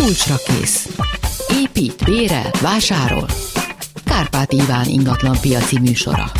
[0.00, 0.88] kulcsra kész.
[1.62, 3.26] Épít, bérel, vásárol.
[4.04, 6.32] Kárpát Iván ingatlan piaci műsora.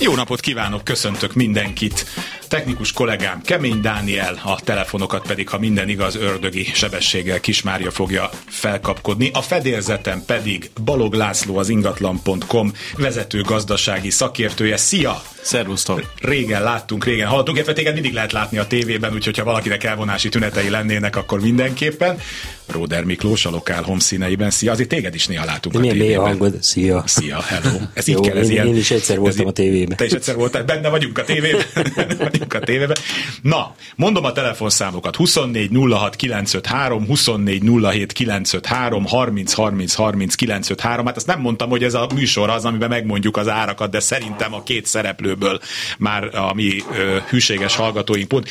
[0.00, 2.06] Jó napot kívánok, köszöntök mindenkit!
[2.48, 9.30] Technikus kollégám Kemény Dániel, a telefonokat pedig, ha minden igaz, ördögi sebességgel Kismária fogja felkapkodni.
[9.32, 14.76] A fedélzeten pedig Balog László az ingatlan.com vezető gazdasági szakértője.
[14.76, 15.22] Szia!
[15.44, 16.02] Szervusztok!
[16.20, 20.28] Régen láttunk, régen hallottunk, illetve téged mindig lehet látni a tévében, úgyhogy ha valakinek elvonási
[20.28, 22.18] tünetei lennének, akkor mindenképpen.
[22.66, 24.50] Róder Miklós a lokál home színeiben.
[24.50, 26.24] Szia, azért téged is néha látunk De a milyen tévében.
[26.24, 26.62] hangod?
[26.62, 27.02] Szia!
[27.06, 27.76] Szia, hello.
[27.94, 29.96] Ez így Jó, kell, ez én- ilyen, én is egyszer voltam így- a tévében.
[29.96, 31.62] Te is egyszer voltál, benne vagyunk a tévében.
[31.96, 32.96] Benne vagyunk a tévében.
[33.42, 35.16] Na, mondom a telefonszámokat.
[35.16, 41.06] 24 06 953, 24 07 953, 30 30 30 953.
[41.06, 44.54] Hát azt nem mondtam, hogy ez a műsor az, amiben megmondjuk az árakat, de szerintem
[44.54, 44.86] a két
[45.34, 45.60] szereplőből
[45.98, 46.82] már a mi
[47.28, 48.48] hűséges hallgatóink pont.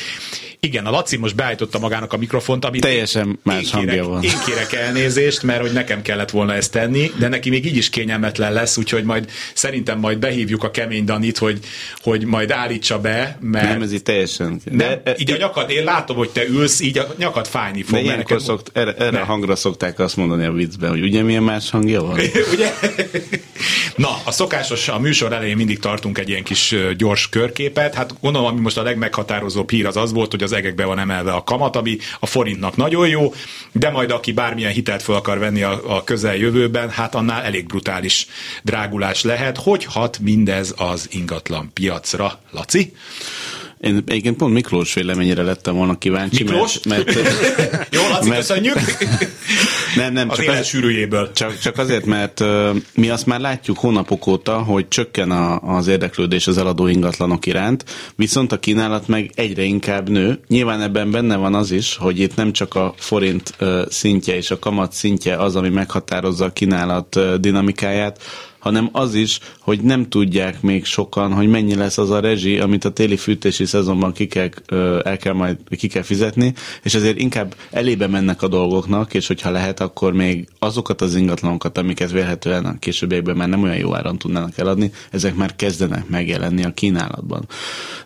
[0.64, 4.22] Igen, a Laci most beállította magának a mikrofont, amit Teljesen más én hangja kérek, van.
[4.22, 7.90] Én kérek elnézést, mert hogy nekem kellett volna ezt tenni, de neki még így is
[7.90, 11.58] kényelmetlen lesz, úgyhogy majd szerintem majd behívjuk a kemény Danit, hogy,
[12.02, 14.60] hogy majd állítsa be, mert Nem, ez így teljesen...
[14.64, 17.94] de, nem, így a nyakad, én látom, hogy te ülsz, így a nyakad fájni fog.
[17.94, 21.22] de ilyenkor neked- szokt, erre, erre a hangra szokták azt mondani a viccben, hogy ugye
[21.22, 22.18] milyen más hangja van?
[22.52, 22.72] Ugye?
[23.96, 27.94] Na, a szokásos, a műsor elején mindig tartunk egy ilyen kis gyors körképet.
[27.94, 31.32] Hát gondolom, ami most a legmeghatározóbb hír az az volt, hogy az egekbe van emelve
[31.32, 33.32] a kamat, ami a forintnak nagyon jó,
[33.72, 38.26] de majd aki bármilyen hitelt fel akar venni a, a közeljövőben, hát annál elég brutális
[38.62, 39.58] drágulás lehet.
[39.58, 42.92] Hogy hat mindez az ingatlan piacra, Laci?
[43.84, 46.42] Én egyébként pont Miklós véleményére lettem volna kíváncsi.
[46.42, 46.78] Miklós?
[46.88, 48.76] Mert, mert, Jó, Laci, mert- köszönjük!
[49.96, 51.30] Nem, nem, Az csak az- sűrűjéből.
[51.32, 55.86] Csak, csak azért, mert ö, mi azt már látjuk hónapok óta, hogy csökken a, az
[55.86, 57.84] érdeklődés az eladó ingatlanok iránt,
[58.16, 60.40] viszont a kínálat meg egyre inkább nő.
[60.48, 64.50] Nyilván ebben benne van az is, hogy itt nem csak a forint ö, szintje és
[64.50, 68.22] a kamat szintje az, ami meghatározza a kínálat ö, dinamikáját,
[68.64, 72.84] hanem az is, hogy nem tudják még sokan, hogy mennyi lesz az a rezsi, amit
[72.84, 74.48] a téli fűtési szezonban ki kell,
[75.04, 76.52] el kell majd ki kell fizetni,
[76.82, 81.78] és ezért inkább elébe mennek a dolgoknak, és hogyha lehet, akkor még azokat az ingatlanokat,
[81.78, 86.64] amiket vélhetően a későbbiekben már nem olyan jó áron tudnának eladni, ezek már kezdenek megjelenni
[86.64, 87.46] a kínálatban.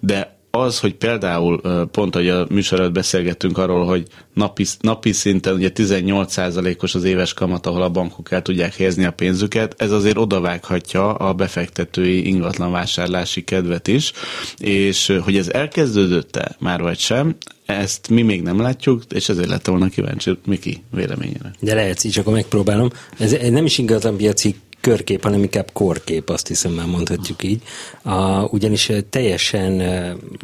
[0.01, 1.61] De az, hogy például
[1.93, 7.35] pont, hogy a műsor előtt beszélgettünk arról, hogy napi, napi szinten ugye 18%-os az éves
[7.35, 12.71] kamat, ahol a bankok el tudják helyezni a pénzüket, ez azért odavághatja a befektetői ingatlan
[12.71, 14.13] vásárlási kedvet is,
[14.59, 17.37] és hogy ez elkezdődött-e már vagy sem,
[17.67, 21.51] ezt mi még nem látjuk, és ezért lettem volna kíváncsi Miki véleményére.
[21.61, 22.91] De lehet, így akkor megpróbálom.
[23.19, 24.57] Ez nem is ingatlan piaci
[24.89, 27.63] körkép, hanem inkább korkép, azt hiszem már mondhatjuk így.
[28.03, 29.81] A, ugyanis teljesen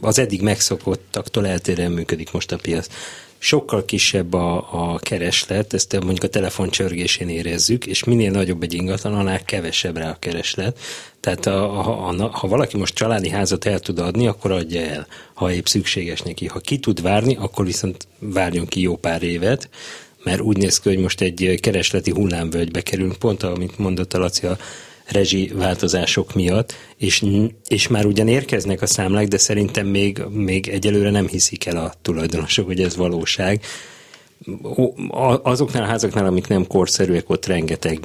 [0.00, 2.87] az eddig megszokottaktól eltérően működik most a piac.
[3.38, 8.75] Sokkal kisebb a, a kereslet, ezt mondjuk a telefon csörgésén érezzük, és minél nagyobb egy
[8.75, 10.78] ingatlan, annál kevesebb rá a kereslet.
[11.21, 15.06] Tehát a, a, a, ha valaki most családi házat el tud adni, akkor adja el,
[15.34, 16.47] ha épp szükséges neki.
[16.47, 19.69] Ha ki tud várni, akkor viszont várjon ki jó pár évet,
[20.24, 24.46] mert úgy néz ki, hogy most egy keresleti hullámvölgybe kerülünk, pont amit mondott a Laci
[24.46, 24.58] a
[25.04, 27.24] rezsi változások miatt, és,
[27.68, 31.92] és már ugyan érkeznek a számlák, de szerintem még, még egyelőre nem hiszik el a
[32.02, 33.60] tulajdonosok, hogy ez valóság.
[35.42, 37.98] Azoknál a házaknál, amik nem korszerűek, ott rengeteg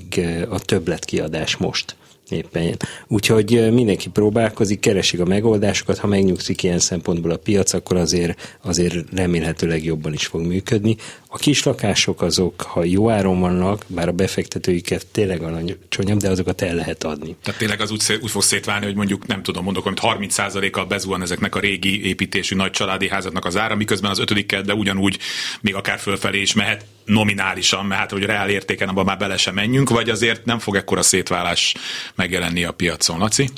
[0.50, 1.96] a többletkiadás most
[2.32, 2.78] éppen.
[3.08, 8.96] Úgyhogy mindenki próbálkozik, keresik a megoldásokat, ha megnyugszik ilyen szempontból a piac, akkor azért, azért
[9.14, 10.96] remélhetőleg jobban is fog működni.
[11.32, 16.62] A kis lakások azok, ha jó áron vannak, bár a befektetőiket tényleg alacsonyabb, de azokat
[16.62, 17.36] el lehet adni.
[17.44, 21.22] Tehát tényleg az úgy, úgy fog szétválni, hogy mondjuk nem tudom, mondok, hogy 30%-kal bezuhan
[21.22, 25.20] ezeknek a régi építésű nagy családi házaknak az ára, miközben az ötödik de ugyanúgy
[25.62, 29.54] még akár fölfelé is mehet nominálisan, mert hát, hogy reál értéken abban már bele sem
[29.54, 31.76] menjünk, vagy azért nem fog ekkora szétválás
[32.16, 33.50] megjelenni a piacon, Laci?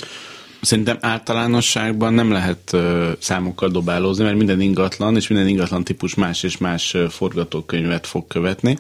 [0.62, 2.76] Szerintem általánosságban nem lehet
[3.20, 8.78] számokkal dobálózni, mert minden ingatlan és minden ingatlan típus más és más forgatókönyvet fog követni,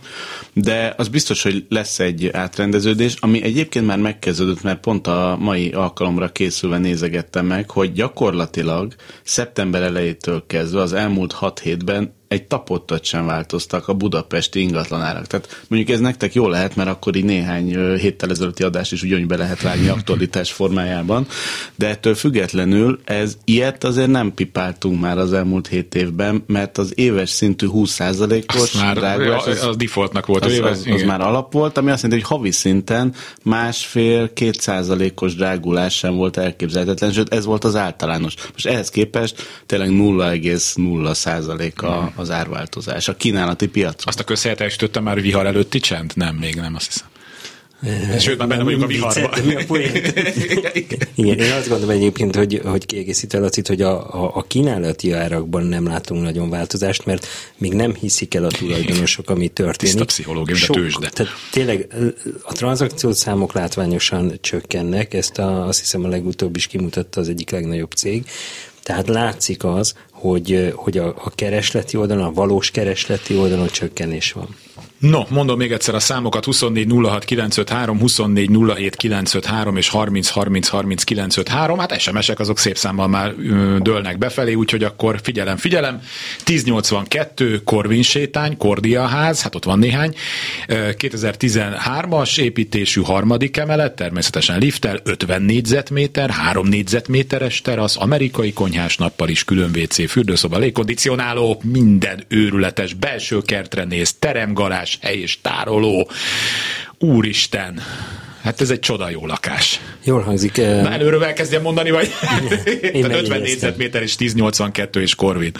[0.53, 5.69] de az biztos, hogy lesz egy átrendeződés, ami egyébként már megkezdődött, mert pont a mai
[5.69, 13.03] alkalomra készülve nézegettem meg, hogy gyakorlatilag szeptember elejétől kezdve az elmúlt hat hétben egy tapottat
[13.03, 15.27] sem változtak a budapesti ingatlanárak.
[15.27, 19.27] Tehát mondjuk ez nektek jó lehet, mert akkor így néhány héttel ezelőtti adást is ugyanúgy
[19.27, 21.27] be lehet vágni aktualitás formájában,
[21.75, 26.93] de ettől függetlenül ez ilyet azért nem pipáltunk már az elmúlt hét évben, mert az
[26.95, 30.45] éves szintű 20%-os Azt már drágulás, az, az defaultnak volt.
[30.45, 31.07] az, az, az igen.
[31.07, 33.13] már alap volt, ami azt jelenti, hogy havi szinten
[33.43, 38.33] másfél-két százalékos drágulás sem volt elképzelhetetlen, sőt ez volt az általános.
[38.51, 44.03] Most ehhez képest tényleg 0,0 százalék a, az árváltozás a kínálati piacon.
[44.03, 46.11] Azt a közhelyetesítettem már vihar előtti csend?
[46.15, 47.07] Nem, még nem, azt hiszem.
[48.19, 49.39] Sőt, már benne vagyunk a viharban.
[51.15, 55.63] Igen, én azt gondolom egyébként, hogy, hogy kiegészítve Lacit, hogy a, a, a kínálati árakban
[55.63, 57.27] nem látunk nagyon változást, mert
[57.57, 59.93] még nem hiszik el a tulajdonosok, ami történik.
[59.93, 61.09] Tiszta pszichológia, a tőzsde.
[61.09, 61.87] Tehát tényleg
[62.43, 67.49] a tranzakciós számok látványosan csökkennek, ezt a, azt hiszem a legutóbb is kimutatta az egyik
[67.49, 68.25] legnagyobb cég,
[68.83, 74.55] tehát látszik az, hogy, hogy a, a keresleti oldalon, a valós keresleti oldalon csökkenés van.
[75.01, 80.67] No, mondom még egyszer a számokat 24 06 953, 24 07 953 és 30 30
[80.67, 81.79] 30 953.
[81.79, 83.35] Hát SMS-ek azok szép számmal már
[83.79, 86.01] dőlnek befelé, úgyhogy akkor figyelem, figyelem.
[86.45, 90.15] 1082 Korvin sétány, Kordia ház, hát ott van néhány.
[90.67, 99.43] 2013-as építésű harmadik emelet, természetesen lifttel, 50 négyzetméter, 3 négyzetméteres terasz, amerikai konyhás nappal is
[99.43, 106.09] külön WC, fürdőszoba, légkondicionáló, minden őrületes, belső kertre néz, teremgarázs, lakás, hely és tároló.
[106.99, 107.81] Úristen,
[108.41, 109.79] hát ez egy csoda jó lakás.
[110.03, 110.57] Jól hangzik.
[110.57, 112.09] Na, előről elkezdjem mondani, vagy?
[112.93, 115.51] Én 50 négyzetméter és 1082 és Corvin.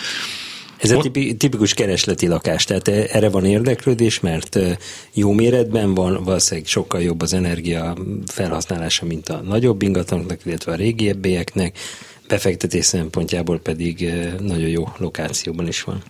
[0.78, 1.02] Ez a
[1.38, 4.60] tipikus keresleti lakás, tehát erre van érdeklődés, mert
[5.14, 10.76] jó méretben van, valószínűleg sokkal jobb az energia felhasználása, mint a nagyobb ingatlanoknak, illetve a
[10.76, 11.78] régiebbieknek,
[12.28, 16.04] befektetés szempontjából pedig nagyon jó lokációban is van.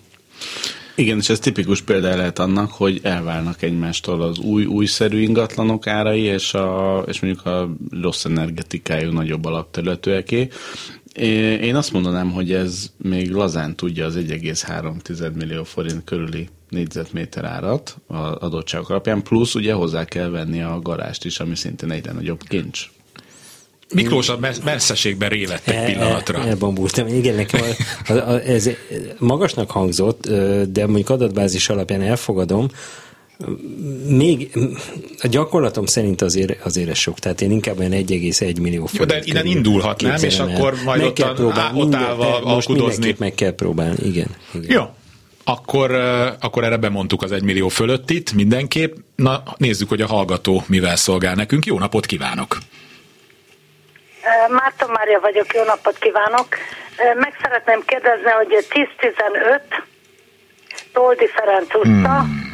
[0.95, 6.21] Igen, és ez tipikus példa lehet annak, hogy elválnak egymástól az új, újszerű ingatlanok árai,
[6.21, 7.69] és, a, és mondjuk a
[8.01, 10.47] rossz energetikájú nagyobb alapterületűeké.
[11.61, 17.97] Én azt mondanám, hogy ez még lazán tudja az 1,3 millió forint körüli négyzetméter árat
[18.07, 22.41] az adottságok alapján, plusz ugye hozzá kell venni a garást is, ami szintén egyre nagyobb
[22.43, 22.89] kincs.
[23.93, 26.43] Miklós a messzeségben révett egy e, pillanatra.
[26.45, 27.07] Elbambultam.
[27.07, 28.69] Igen, nekem a, a, a, ez
[29.17, 30.27] magasnak hangzott,
[30.69, 32.67] de mondjuk adatbázis alapján elfogadom,
[34.07, 34.51] még
[35.21, 39.09] a gyakorlatom szerint azért, azért ez sok, tehát én inkább olyan 1,1 millió forint.
[39.09, 40.23] de innen indulhat, nem?
[40.23, 43.15] És akkor majd ott, á, ott állva alkudozni.
[43.17, 44.27] meg kell próbálni, igen.
[44.53, 44.71] igen.
[44.71, 44.83] Jó,
[45.43, 45.91] akkor,
[46.39, 48.95] akkor erre bemondtuk az 1 millió fölöttit mindenképp.
[49.15, 51.65] Na, nézzük, hogy a hallgató mivel szolgál nekünk.
[51.65, 52.57] Jó napot kívánok!
[54.49, 56.47] Márta Mária vagyok, jó napot kívánok.
[57.15, 59.61] Meg szeretném kérdezni, hogy 10-15
[60.93, 62.51] Toldi Ferenc utca, hmm.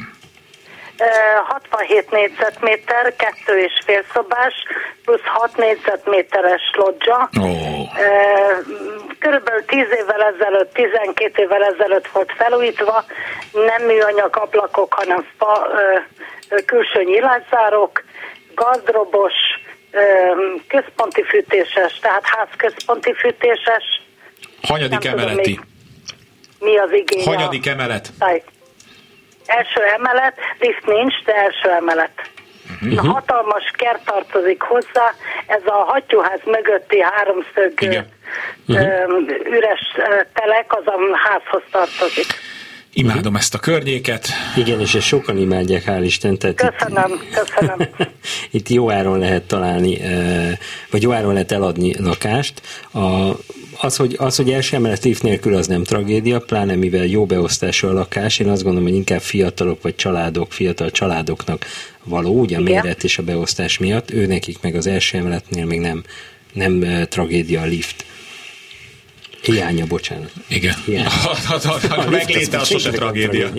[1.43, 4.53] 67 négyzetméter, kettő és fél szobás,
[5.05, 7.29] plusz 6 négyzetméteres lodzsa.
[7.39, 7.77] Oh.
[9.19, 13.05] Körülbelül 10 évvel ezelőtt, 12 évvel ezelőtt volt felújítva,
[13.51, 15.67] nem műanyag ablakok, hanem fa,
[16.65, 18.03] külső nyilászárók,
[18.55, 19.33] gardrobos,
[20.67, 24.01] központi fűtéses, tehát ház központi fűtéses.
[24.61, 25.53] Hanyadik Nem emeleti?
[25.53, 25.65] Tudom,
[26.59, 27.25] mi az igény?
[27.25, 27.69] Hanyadik a...
[27.69, 28.09] emelet?
[28.19, 28.43] Taj.
[29.45, 32.11] Első emelet, lift nincs, de első emelet.
[32.81, 32.93] Uh-huh.
[32.93, 35.13] Na, hatalmas kert tartozik hozzá,
[35.47, 38.07] ez a hattyúház mögötti háromszög Igen.
[38.67, 39.29] Uh-huh.
[39.45, 39.81] üres
[40.33, 42.25] telek, az a házhoz tartozik.
[42.99, 43.37] Imádom uh-huh.
[43.37, 44.27] ezt a környéket.
[44.55, 46.37] Igen, és ezt sokan imádják, hál' Isten.
[46.37, 47.87] Tehát köszönöm, itt, köszönöm.
[48.57, 49.97] itt jó áron lehet találni,
[50.91, 52.61] vagy jó áron lehet eladni lakást.
[52.91, 52.99] A,
[53.79, 57.87] az, hogy, az, hogy első emelet lift nélkül az nem tragédia, pláne mivel jó beosztású
[57.87, 61.65] a lakás, én azt gondolom, hogy inkább fiatalok vagy családok, fiatal családoknak
[62.03, 62.73] való, ugye a Igen.
[62.73, 66.03] méret és a beosztás miatt, ő nekik meg az első emeletnél még nem,
[66.53, 68.05] nem tragédia a lift.
[69.53, 70.31] Hiánya, bocsánat.
[70.47, 70.75] Igen.
[70.85, 71.09] Hiánya.
[72.05, 73.49] A megléte az sose tragédia.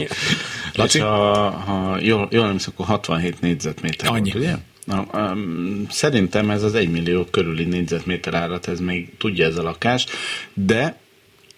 [0.74, 0.98] Laci?
[0.98, 4.30] ha, ha jól, jól emlékszem, akkor 67 négyzetméter Annyi.
[4.30, 4.54] Volt, ugye?
[4.84, 9.62] Na, um, szerintem ez az 1 millió körüli négyzetméter árat, ez még tudja ez a
[9.62, 10.06] lakás,
[10.54, 10.98] de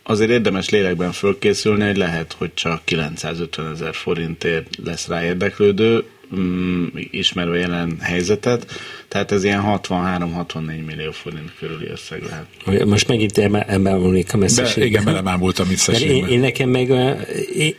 [0.03, 6.05] azért érdemes lélekben fölkészülni, hogy lehet, hogy csak 950 ezer forintért lesz rá érdeklődő,
[6.37, 8.67] mm, ismerve jelen helyzetet,
[9.09, 12.85] tehát ez ilyen 63-64 millió forint körüli összeg lehet.
[12.87, 14.81] Most megint elbámulnék a messzeségbe.
[14.81, 16.15] Be, igen, belemámultam messzeségbe.
[16.15, 17.17] Én, én, nekem meg, a,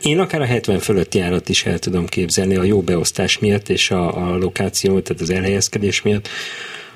[0.02, 3.90] én akár a 70 fölötti árat is el tudom képzelni a jó beosztás miatt és
[3.90, 6.28] a, a lokáció, tehát az elhelyezkedés miatt.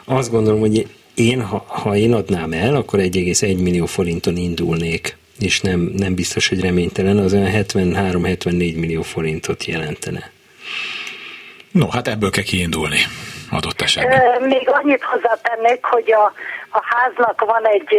[0.04, 5.60] Azt gondolom, hogy én, ha, ha én adnám el, akkor 1,1 millió forinton indulnék és
[5.60, 10.30] nem, nem biztos, hogy reménytelen, az olyan 73-74 millió forintot jelentene.
[11.80, 13.00] No, hát ebből kell kiindulni
[13.50, 14.42] adott esetben.
[14.42, 16.32] Még annyit hozzátennék, hogy a,
[16.70, 17.90] a háznak van egy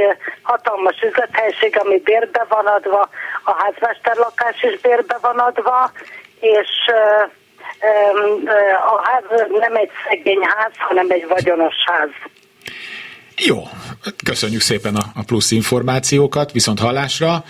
[0.42, 3.10] hatalmas üzlethelyiség, ami bérbe van adva,
[3.44, 5.92] a házmesterlakás is bérbe van adva,
[6.40, 6.70] és
[8.88, 9.24] a ház
[9.60, 12.10] nem egy szegény ház, hanem egy vagyonos ház.
[13.36, 13.58] Jó,
[14.26, 17.44] köszönjük szépen a plusz információkat, viszont hallásra.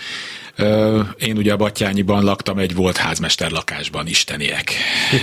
[1.17, 4.71] Én ugye a Batyányiban laktam egy volt házmester lakásban, isteniek.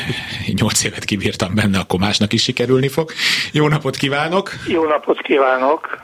[0.61, 3.11] Nyolc évet kibírtam benne, akkor másnak is sikerülni fog.
[3.53, 4.51] Jó napot kívánok!
[4.67, 6.03] Jó napot kívánok!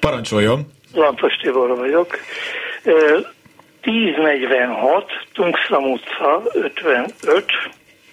[0.00, 0.72] Parancsoljon!
[0.92, 2.18] Lantos Tibor vagyok.
[3.80, 7.44] 1046, Tungszam utca 55,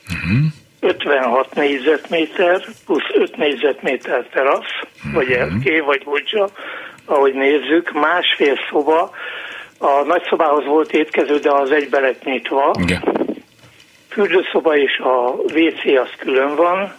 [0.10, 0.46] uh-huh.
[0.80, 5.14] 56 négyzetméter, plusz 5 négyzetméter terasz, uh-huh.
[5.14, 6.50] vagy erké, vagy budzsa,
[7.06, 9.12] ahogy nézzük, másfél szoba,
[9.78, 12.76] a nagyszobához volt étkező, de az egybe lett nyitva.
[12.80, 13.04] Igen.
[14.10, 16.94] Fürdőszoba és a WC az külön van.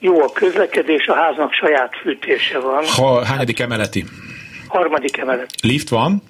[0.00, 2.84] Jó a közlekedés, a háznak saját fűtése van.
[2.86, 4.04] Ha, hányadik emeleti?
[4.68, 5.50] Harmadik emelet.
[5.62, 6.22] Lift van?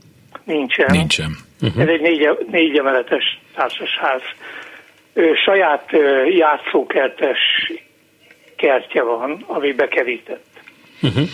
[0.44, 0.90] Nincsen.
[0.90, 1.36] Nincsen.
[1.60, 1.82] Uh-huh.
[1.82, 4.20] Ez egy négy, négy emeletes társasház.
[5.12, 5.90] Ő, saját
[6.36, 7.38] játszókertes
[8.56, 10.46] kertje van, ami bekerített.
[11.02, 11.28] Uh-huh.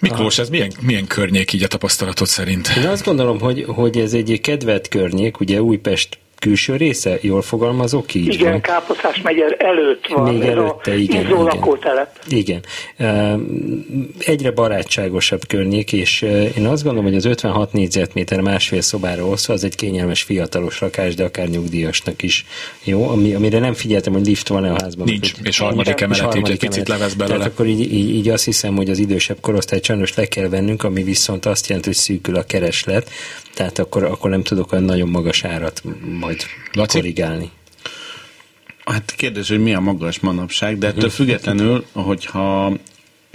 [0.00, 2.68] Miklós, ez milyen, milyen környék így a tapasztalatod szerint?
[2.76, 7.18] Én azt gondolom, hogy, hogy ez egy kedvelt környék, ugye Újpest külső része?
[7.20, 8.34] Jól fogalmazok így?
[8.34, 8.60] Igen, van?
[8.60, 10.34] Káposztás megyer előtt van.
[10.34, 11.20] Még előtte, a igen.
[11.20, 11.42] Igen.
[11.42, 12.18] lakótelep.
[12.28, 12.64] Igen.
[14.18, 16.22] Egyre barátságosabb környék, és
[16.56, 21.14] én azt gondolom, hogy az 56 négyzetméter másfél szobára osztva az egy kényelmes fiatalos lakás,
[21.14, 22.46] de akár nyugdíjasnak is
[22.84, 25.06] jó, ami, amire nem figyeltem, hogy lift van-e a házban.
[25.06, 27.36] Nincs, hogy, és harmadik emelet, így egy picit levesz belőle.
[27.38, 30.82] Tehát akkor így, így, így, azt hiszem, hogy az idősebb korosztály sajnos le kell vennünk,
[30.82, 33.10] ami viszont azt jelenti, hogy szűkül a kereslet,
[33.54, 35.82] tehát akkor, akkor nem tudok olyan nagyon magas árat
[36.18, 36.42] majd
[36.72, 36.96] Laci?
[36.98, 37.50] korrigálni.
[38.84, 42.72] Hát kérdés, hogy mi a magas manapság, de ettől függetlenül, hogyha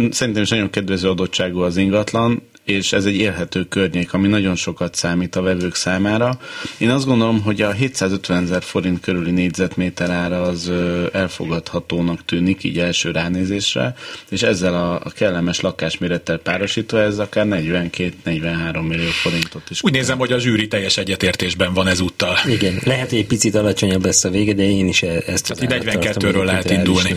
[0.10, 4.96] szerintem is nagyon kedvező adottságú az ingatlan, és ez egy élhető környék, ami nagyon sokat
[4.96, 6.40] számít a vevők számára.
[6.78, 10.72] Én azt gondolom, hogy a 750 ezer forint körüli négyzetméter ára az
[11.14, 13.94] elfogadhatónak tűnik így első ránézésre,
[14.30, 19.84] és ezzel a kellemes lakásmérettel párosítva ez akár 42-43 millió forintot is.
[19.84, 22.36] Úgy nézem, hogy a zsűri teljes egyetértésben van ezúttal.
[22.48, 25.84] Igen, lehet, hogy egy picit alacsonyabb lesz a vége, de én is e- ezt Tehát
[25.86, 27.16] 42-ről lehet indulni.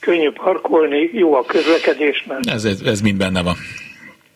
[0.00, 2.24] Könnyű parkolni, jó a közlekedés.
[2.28, 2.46] Mert...
[2.46, 3.56] Ez, ez, ez mind benne van.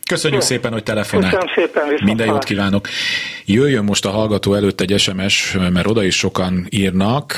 [0.08, 0.46] Köszönjük Jó.
[0.46, 1.34] szépen, hogy telefonált.
[1.34, 2.88] Köszönöm szépen, Minden jót kívánok.
[3.44, 7.36] Jöjjön most a hallgató előtt egy SMS, mert oda is sokan írnak.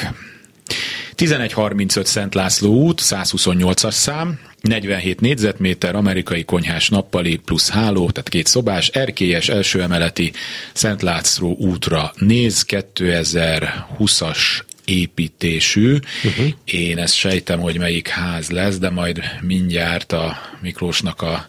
[1.15, 8.47] 1135 Szent László út, 128-as szám, 47 négyzetméter, amerikai konyhás nappali plusz háló, tehát két
[8.47, 10.33] szobás, erkélyes első emeleti
[10.73, 14.39] Szent László útra néz, 2020-as
[14.85, 15.99] építésű.
[16.25, 16.47] Uh-huh.
[16.65, 21.49] Én ezt sejtem, hogy melyik ház lesz, de majd mindjárt a Miklósnak a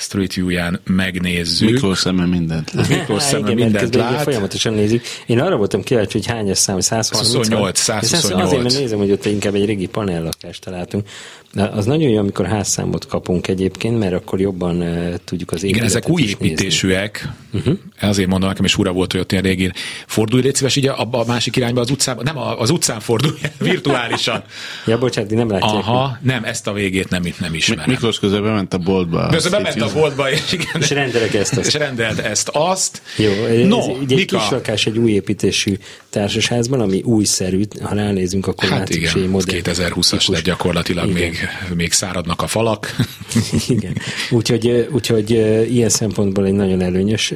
[0.00, 1.70] Street View-ján megnézzük.
[1.70, 2.88] Miklós szeme mindent lát.
[2.88, 4.22] Miklós szeme Igen, mindent lát.
[4.22, 5.06] Folyamatosan nézik.
[5.26, 7.80] Én arra voltam kíváncsi, hogy hányas szám, 128.
[7.80, 8.42] 128.
[8.42, 11.08] Azért, mert nézem, hogy ott inkább egy régi panellakást találtunk.
[11.54, 16.08] Az nagyon jó, amikor házszámot kapunk egyébként, mert akkor jobban uh, tudjuk az Igen, ezek
[16.08, 17.28] új építésűek.
[17.52, 17.78] Uh-huh.
[18.00, 19.72] Azért mondom nekem, és ura volt, hogy ott ilyen régi.
[20.06, 22.24] Fordulj légy szíves, így a, a másik irányba az utcában.
[22.24, 24.42] Nem, az utcán fordulj, virtuálisan.
[24.86, 25.72] ja, bocsánat, nem látják.
[25.72, 27.84] Aha, nem, ezt a végét nem, nem ismerem.
[27.90, 29.26] Miklós közben bement a boltba.
[29.26, 31.66] Közben bement a boltba, és, igen, és rendelek ezt, azt.
[31.66, 33.02] És rendelt ezt, azt.
[33.16, 35.78] Jó, ez, no, egy, egy kis lakás egy új építésű
[36.10, 41.20] társasházban, ami újszerű, ha ránézünk, akkor hát látszik, igen, 2020-as lett gyakorlatilag igen.
[41.20, 41.38] még,
[41.74, 42.96] még száradnak a falak.
[43.68, 43.96] igen,
[44.30, 45.30] úgyhogy, úgyhogy
[45.70, 47.28] ilyen szempontból egy nagyon előnyös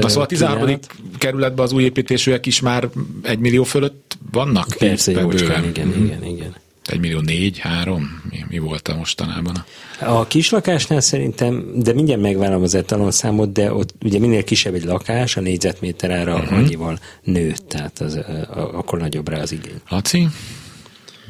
[0.00, 0.60] Na szóval a 13.
[0.60, 0.86] Kínálat.
[1.18, 2.88] kerületben az új építésűek is már
[3.22, 4.66] egy millió fölött vannak?
[4.78, 6.04] Persze, jócskán, igen, mm-hmm.
[6.04, 6.54] igen, igen.
[6.92, 8.22] Egy millió négy, három?
[8.30, 9.64] Mi, mi volt a mostanában?
[10.00, 15.36] A kislakásnál szerintem, de mindjárt megvállom az etalonszámot, de ott ugye minél kisebb egy lakás,
[15.36, 16.58] a négyzetméter ára uh-huh.
[16.58, 18.18] annyival nőtt, tehát az,
[18.72, 19.80] akkor nagyobb rá az igény.
[19.88, 20.28] Laci?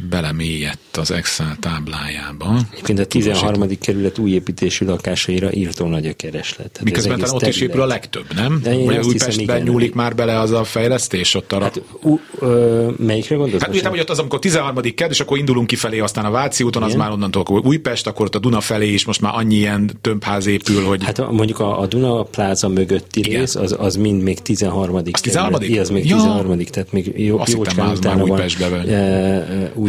[0.09, 2.57] Belemélyedt az Excel táblájába.
[2.73, 3.79] Egyébként a 13.
[3.81, 6.71] kerület új építésű lakásaira írtó nagy a kereslet.
[6.71, 8.61] Tehát Miközben talán ott is épül a legtöbb, nem?
[8.63, 10.03] De én Vagy Újpestben hiszem, nyúlik igen.
[10.03, 11.63] már bele az a fejlesztés ott arra?
[11.63, 13.63] Hát, ú, ö, melyikre gondolsz?
[13.63, 14.95] Hát hogy ott az, amikor 13.
[14.95, 16.95] ked, és akkor indulunk kifelé, aztán a Váci úton, igen.
[16.95, 19.91] az már onnantól akkor Újpest, akkor ott a Duna felé is most már annyi ilyen
[20.01, 21.05] tömbház épül, hogy...
[21.05, 23.41] Hát mondjuk a, a Duna pláza mögötti igen.
[23.41, 24.95] rész, az, az mind még 13.
[24.95, 25.63] Az 13.
[25.63, 26.17] Igen, az még ja.
[26.17, 26.65] 13.
[26.65, 28.89] tehát még jó, Azt jó hittem, már, már Újpestbe van.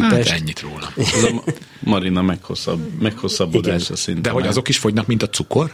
[0.03, 0.29] Újpest.
[0.29, 0.93] Hát ennyit róla.
[0.97, 1.43] Ez a
[1.79, 4.21] marina meghosszabb, meghosszabbodása szinte.
[4.21, 5.73] De hogy azok is fogynak, mint a cukor?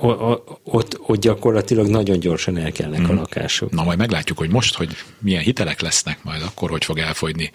[0.00, 3.08] O, o, ott, ott gyakorlatilag nagyon gyorsan elkelnek hmm.
[3.08, 3.20] a mhm.
[3.20, 3.70] lakások.
[3.70, 7.50] Na majd meglátjuk, hogy most, hogy milyen hitelek lesznek majd, akkor hogy fog elfogyni.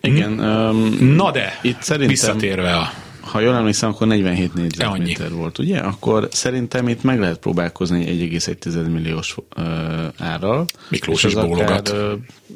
[0.00, 0.38] Igen.
[0.38, 2.92] Um, Na de, itt szerintem, visszatérve a
[3.30, 5.78] ha jól emlékszem, akkor 47 négyzetméter volt, ugye?
[5.78, 9.64] Akkor szerintem itt meg lehet próbálkozni egy 1,1 milliós uh,
[10.18, 10.66] árral.
[10.88, 11.94] Miklós is bólogat.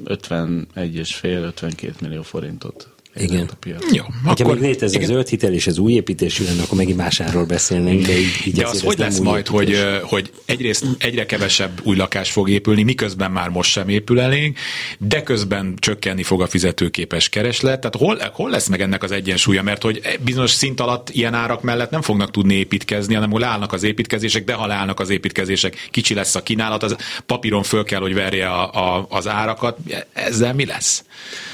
[0.04, 3.49] 51,5-52 millió forintot Igen.
[3.52, 3.95] A piac.
[3.95, 5.09] Jó, Ha akkor még létezne igen.
[5.11, 8.66] zöld hitel és az új építésű lenne, akkor megint másáról beszélnénk, de így, így De
[8.66, 9.85] az hogy ez lesz majd, hogy, építés.
[9.85, 14.59] ö, hogy egyrészt egyre kevesebb új lakás fog épülni, miközben már most sem épül elénk,
[14.99, 17.81] de közben csökkenni fog a fizetőképes kereslet.
[17.81, 19.62] Tehát hol, hol lesz meg ennek az egyensúlya?
[19.62, 23.83] Mert hogy bizonyos szint alatt ilyen árak mellett nem fognak tudni építkezni, hanem állnak az
[23.83, 28.14] építkezések, de ha leállnak az építkezések, kicsi lesz a kínálat, az papíron föl kell, hogy
[28.14, 29.78] verje a, a, az árakat.
[30.12, 31.04] Ezzel mi lesz?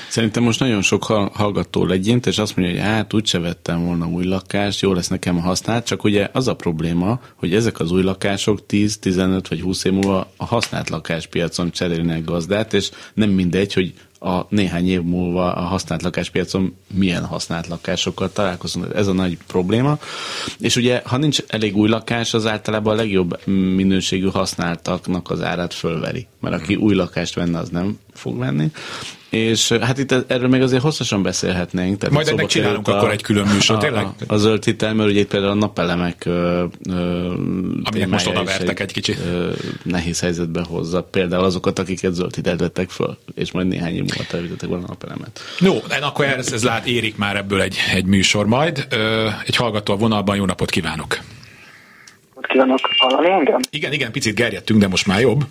[0.08, 4.06] Szerintem most nagyon sok hal- hallgató legyint, és azt mondja, hogy hát úgyse vettem volna
[4.06, 7.90] új lakást, jó lesz nekem a használt, csak ugye az a probléma, hogy ezek az
[7.90, 13.30] új lakások 10, 15 vagy 20 év múlva a használt lakáspiacon cserélnek gazdát, és nem
[13.30, 18.94] mindegy, hogy a néhány év múlva a használt lakáspiacon milyen használt lakásokkal találkozunk.
[18.94, 19.98] Ez a nagy probléma.
[20.58, 25.74] És ugye, ha nincs elég új lakás, az általában a legjobb minőségű használtaknak az árát
[25.74, 26.26] fölveri.
[26.40, 28.70] Mert aki új lakást venne, az nem fog venni.
[29.30, 31.98] És hát itt erről még azért hosszasan beszélhetnénk.
[31.98, 34.04] Tehát Majd ennek csinálunk került akkor egy külön műsor, a, tényleg?
[34.04, 37.34] A, a zöld hitel, mert ugye itt például a napelemek ö, ö,
[37.90, 39.18] témája most is odavertek egy kicsit.
[39.26, 44.04] Ö, nehéz helyzetbe hozza például azokat, akiket zöld hitelt vettek föl, és majd néhány év
[44.08, 45.40] múlva televítettek volna a napelemet.
[45.58, 48.86] No, akkor ez, ez lát, érik már ebből egy, egy műsor majd.
[48.90, 51.18] Ö, egy hallgató a vonalban, jó napot kívánok!
[52.40, 53.60] Kívánok hallani engem?
[53.70, 55.44] Igen, igen, picit gerjedtünk, de most már jobb.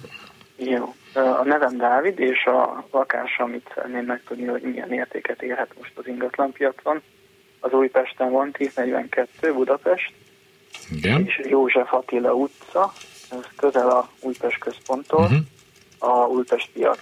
[0.58, 0.96] Jó.
[1.14, 6.08] A nevem Dávid, és a lakás, amit szeretném megtudni, hogy milyen értéket érhet most az
[6.08, 7.02] ingatlanpiacon.
[7.60, 10.14] Az Újpesten van 1042 Budapest,
[10.92, 11.26] Igen.
[11.26, 12.94] és József Attila utca,
[13.32, 15.40] ez közel a Újpest központtól, uh-huh.
[15.98, 17.00] a Újpest piac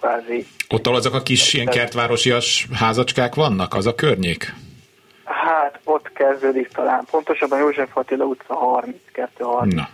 [0.00, 0.46] kvázi.
[0.68, 4.54] Ott ahol azok a kis ilyen kertvárosias házacskák vannak, az a környék?
[5.24, 9.88] Hát ott kezdődik talán, pontosabban József Attila utca 32 30 Na,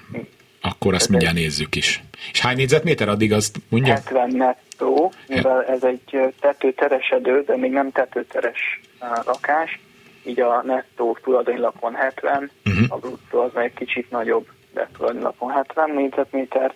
[0.61, 2.03] akkor azt mindjárt nézzük is.
[2.33, 3.93] És hány négyzetméter addig azt mondja?
[3.93, 8.81] 70 nettó, mivel ez egy tetőteresedő, de még nem tetőteres
[9.27, 9.81] lakás,
[10.27, 12.75] így a nettó tulajdonlapon 70, Mhm.
[12.75, 12.97] uh-huh.
[12.97, 16.75] a bruttó az meg egy kicsit nagyobb, de tulajdonlapon 70 négyzetméter.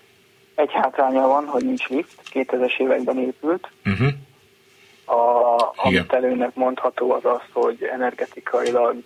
[0.59, 3.69] Egy hátránya van, hogy nincs lift, 2000-es években épült.
[3.85, 4.09] Uh-huh.
[5.05, 8.97] A, amit előnek mondható az az, hogy energetikailag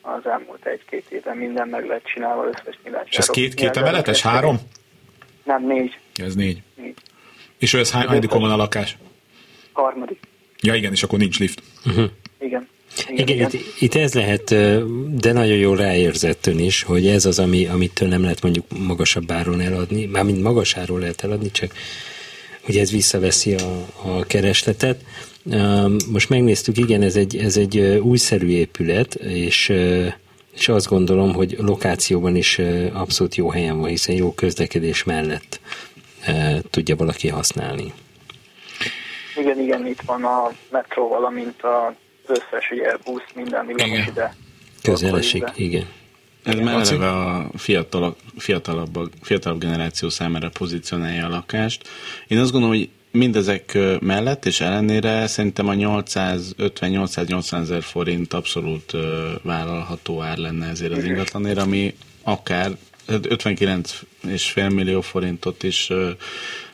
[0.00, 4.58] az elmúlt egy-két évben minden meg lett csinálva, összes És ez két, két emeletes, három?
[5.44, 5.98] Nem, négy.
[6.14, 6.62] Ez négy.
[6.74, 6.94] négy.
[7.58, 8.96] És ez hány, hányadikon van a lakás?
[9.72, 10.20] Harmadik.
[10.60, 11.62] Ja igen, és akkor nincs lift.
[12.38, 12.68] Igen.
[13.08, 14.44] Igen, itt, itt ez lehet,
[15.20, 19.30] de nagyon jól ráérzett ön is, hogy ez az, ami, amitől nem lehet mondjuk magasabb
[19.30, 21.72] áron eladni, mármint magas áron lehet eladni, csak
[22.68, 25.00] ugye ez visszaveszi a, a keresletet.
[26.12, 29.72] Most megnéztük, igen, ez egy, ez egy újszerű épület, és,
[30.54, 32.58] és azt gondolom, hogy lokációban is
[32.92, 35.60] abszolút jó helyen van, hiszen jó közlekedés mellett
[36.70, 37.92] tudja valaki használni.
[39.36, 41.92] Igen, igen, itt van a metró, valamint az
[42.28, 44.08] összes ugye, busz, minden villamos Igen.
[44.08, 44.34] ide.
[44.82, 45.52] Közel torkol esik, ide.
[45.56, 45.86] igen.
[46.42, 46.94] Ez már Laci?
[46.94, 51.88] eleve a fiatal, fiatalabb, fiatalabb generáció számára pozícionálja a lakást.
[52.26, 58.92] Én azt gondolom, hogy mindezek mellett és ellenére szerintem a 850-880 ezer forint abszolút
[59.42, 62.70] vállalható ár lenne ezért az ingatlanért, ami akár
[63.08, 65.92] hát 59,5 millió forintot is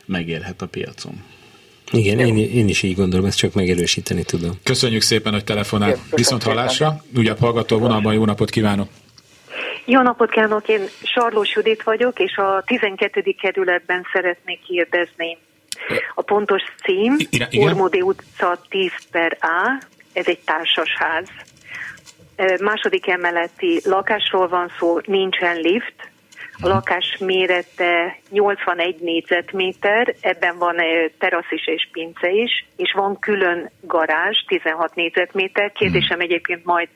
[0.05, 1.23] megérhet a piacon.
[1.95, 4.51] Igen, én, én is így gondolom, ezt csak megerősíteni tudom.
[4.63, 5.93] Köszönjük szépen, hogy telefonált.
[5.93, 7.05] Köszönöm Viszont hallásra.
[7.17, 8.89] Újabb hallgató a vonalban, jó napot kívánok.
[9.85, 13.35] Jó napot kívánok, én Sarlós Judit vagyok, és a 12.
[13.41, 15.39] kerületben szeretnék kérdezni.
[16.15, 17.49] A pontos cím, I- igen?
[17.69, 21.29] Ormódi utca 10 per A, ez egy társasház.
[22.61, 26.13] Második emeleti lakásról van szó, nincsen lift.
[26.65, 30.77] A lakás mérete 81 négyzetméter, ebben van
[31.19, 35.73] terasz is és pince is, és van külön garázs, 16 négyzetméter.
[35.73, 36.89] Kérdésem egyébként majd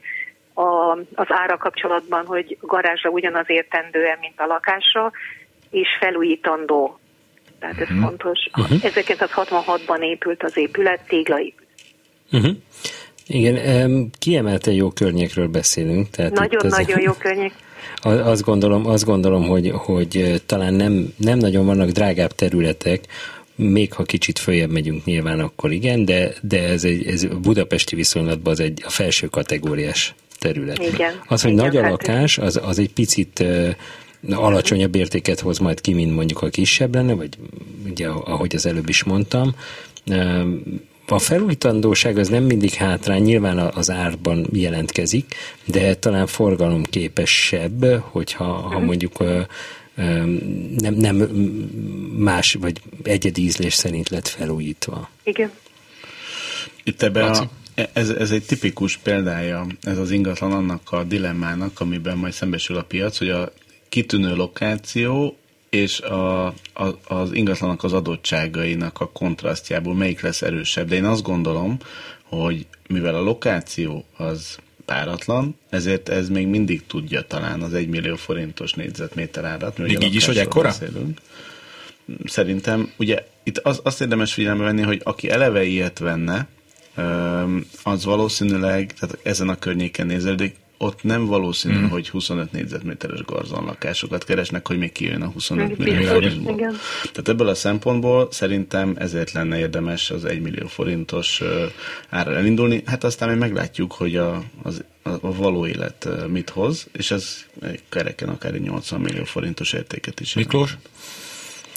[0.54, 5.12] a, az ára kapcsolatban, hogy a garázsra ugyanaz értendő mint a lakásra,
[5.70, 6.98] és felújítandó.
[7.58, 8.38] Tehát ez fontos.
[8.52, 11.68] 1966-ban épült az épület, téglaépület.
[12.32, 12.56] Uh-huh.
[13.26, 16.16] Igen, em, kiemelten jó környékről beszélünk.
[16.16, 17.52] Nagyon-nagyon azért- jó környék.
[18.02, 23.04] A- Azt gondolom, azt gondolom hogy, hogy talán nem, nem nagyon vannak drágább területek,
[23.56, 28.52] még ha kicsit följebb megyünk nyilván, akkor igen, de, de ez, egy, ez budapesti viszonylatban
[28.52, 30.78] az egy a felső kategóriás terület.
[30.78, 31.12] Igen.
[31.26, 33.44] Az, hogy Igen, nagy a hát- lakás, az, az egy picit
[34.30, 37.28] alacsonyabb értéket hoz majd ki, mint mondjuk a kisebb lenne, vagy
[37.90, 39.54] ugye ahogy az előbb is mondtam.
[41.10, 48.78] A felújítandóság az nem mindig hátrány, nyilván az árban jelentkezik, de talán forgalomképesebb, hogyha ha
[48.78, 49.40] mondjuk ö,
[49.96, 50.02] ö,
[50.76, 51.16] nem, nem
[52.18, 55.10] más vagy egyedi ízlés szerint lett felújítva.
[55.22, 55.50] Igen.
[56.82, 57.50] Itt ebbe a,
[57.92, 62.82] ez, ez egy tipikus példája, ez az ingatlan annak a dilemmának, amiben majd szembesül a
[62.82, 63.52] piac, hogy a
[63.88, 65.36] kitűnő lokáció
[65.70, 66.54] és a, a,
[67.04, 70.88] az ingatlanak az adottságainak a kontrasztjából melyik lesz erősebb.
[70.88, 71.76] De én azt gondolom,
[72.22, 78.16] hogy mivel a lokáció az páratlan, ezért ez még mindig tudja talán az 1 millió
[78.16, 79.78] forintos négyzetméter árat.
[79.78, 80.68] Még így is, hogy ekkora?
[80.68, 81.20] Beszélünk.
[82.24, 86.48] Szerintem, ugye itt az, azt érdemes figyelembe venni, hogy aki eleve ilyet venne,
[87.82, 91.88] az valószínűleg, tehát ezen a környéken de ott nem valószínű, mm.
[91.88, 96.56] hogy 25 négyzetméteres garzon lakásokat keresnek, hogy még kijön a 25 millió forintból.
[97.00, 101.42] Tehát ebből a szempontból szerintem ezért lenne érdemes az 1 millió forintos
[102.08, 102.82] ára elindulni.
[102.86, 107.44] Hát aztán még meglátjuk, hogy a, az, a való élet mit hoz, és ez
[107.88, 110.34] kereken akár egy 80 millió forintos értéket is.
[110.34, 110.76] Miklós?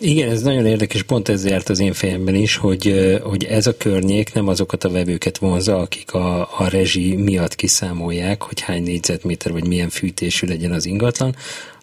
[0.03, 3.77] Igen, ez nagyon érdekes, pont ez járt az én fejemben is, hogy, hogy ez a
[3.77, 9.51] környék nem azokat a vevőket vonza, akik a, a rezsi miatt kiszámolják, hogy hány négyzetméter
[9.51, 11.35] vagy milyen fűtésű legyen az ingatlan,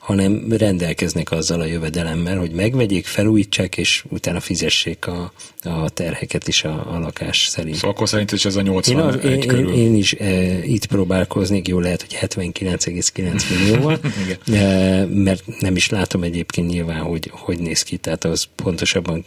[0.08, 6.64] hanem rendelkeznek azzal a jövedelemmel, hogy megvegyék, felújítsák, és utána fizessék a, a terheket is
[6.64, 7.74] a, a lakás szerint.
[7.74, 9.72] Szóval akkor szerint is ez a 80 én, az, én, körül.
[9.72, 14.00] Én, én is e, itt próbálkoznék, jó lehet, hogy 79,9 millióval,
[14.52, 19.24] e, mert nem is látom egyébként nyilván, hogy hogy néz ki, tehát az pontosabban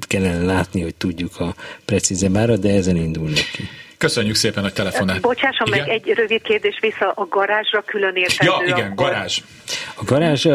[0.00, 1.54] kellene látni, hogy tudjuk a
[1.84, 3.62] precízebb árat, de ezen indulnék ki.
[3.98, 5.20] Köszönjük szépen, hogy telefonál.
[5.20, 5.78] Bocsásson igen?
[5.80, 8.52] meg egy rövid kérdés vissza a garázsra külön értendő.
[8.52, 9.06] Ja, igen, akkor...
[9.06, 9.38] garázs.
[9.96, 10.46] A garázs,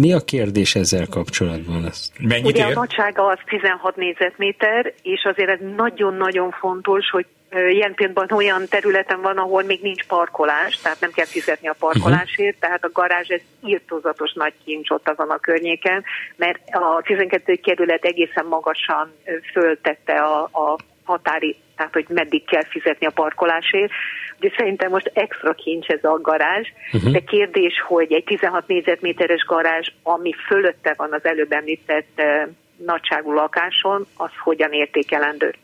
[0.00, 1.84] mi a kérdés ezzel kapcsolatban?
[1.84, 2.12] Azt?
[2.20, 2.70] Mennyit Ugye ér?
[2.70, 9.20] a nagysága az 16 négyzetméter, és azért ez nagyon-nagyon fontos, hogy ilyen pillanatban olyan területen
[9.20, 12.60] van, ahol még nincs parkolás, tehát nem kell fizetni a parkolásért, uh-huh.
[12.60, 16.04] tehát a garázs ez írtózatos nagy kincs ott azon a környéken,
[16.36, 17.54] mert a 12.
[17.54, 19.12] kerület egészen magasan
[19.52, 23.92] föltette a, a határi, tehát hogy meddig kell fizetni a parkolásért.
[24.38, 27.12] Ugye szerintem most extra kincs ez a garázs, uh-huh.
[27.12, 33.32] de kérdés, hogy egy 16 négyzetméteres garázs, ami fölötte van az előbb említett uh, nagyságú
[33.32, 35.54] lakáson, az hogyan értékelendő?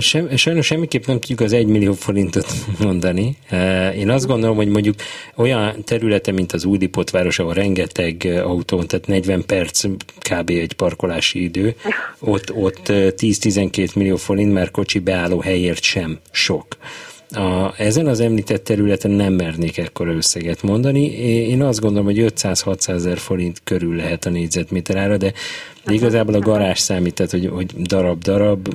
[0.00, 2.46] Sem, sajnos semmiképp nem tudjuk az 1 millió forintot
[2.84, 3.36] mondani.
[3.96, 4.94] Én azt gondolom, hogy mondjuk
[5.36, 9.84] olyan területe, mint az Újdipot ahol rengeteg autó, tehát 40 perc
[10.18, 10.50] kb.
[10.50, 11.74] egy parkolási idő,
[12.18, 16.66] ott, ott 10-12 millió forint, mert kocsi beálló helyért sem sok.
[17.30, 21.04] A, ezen az említett területen nem mernék ekkora összeget mondani.
[21.48, 25.32] Én azt gondolom, hogy 500-600 ezer forint körül lehet a négyzetméter ára, de
[25.86, 28.68] igazából a garázs számít, tehát hogy, hogy darab-darab,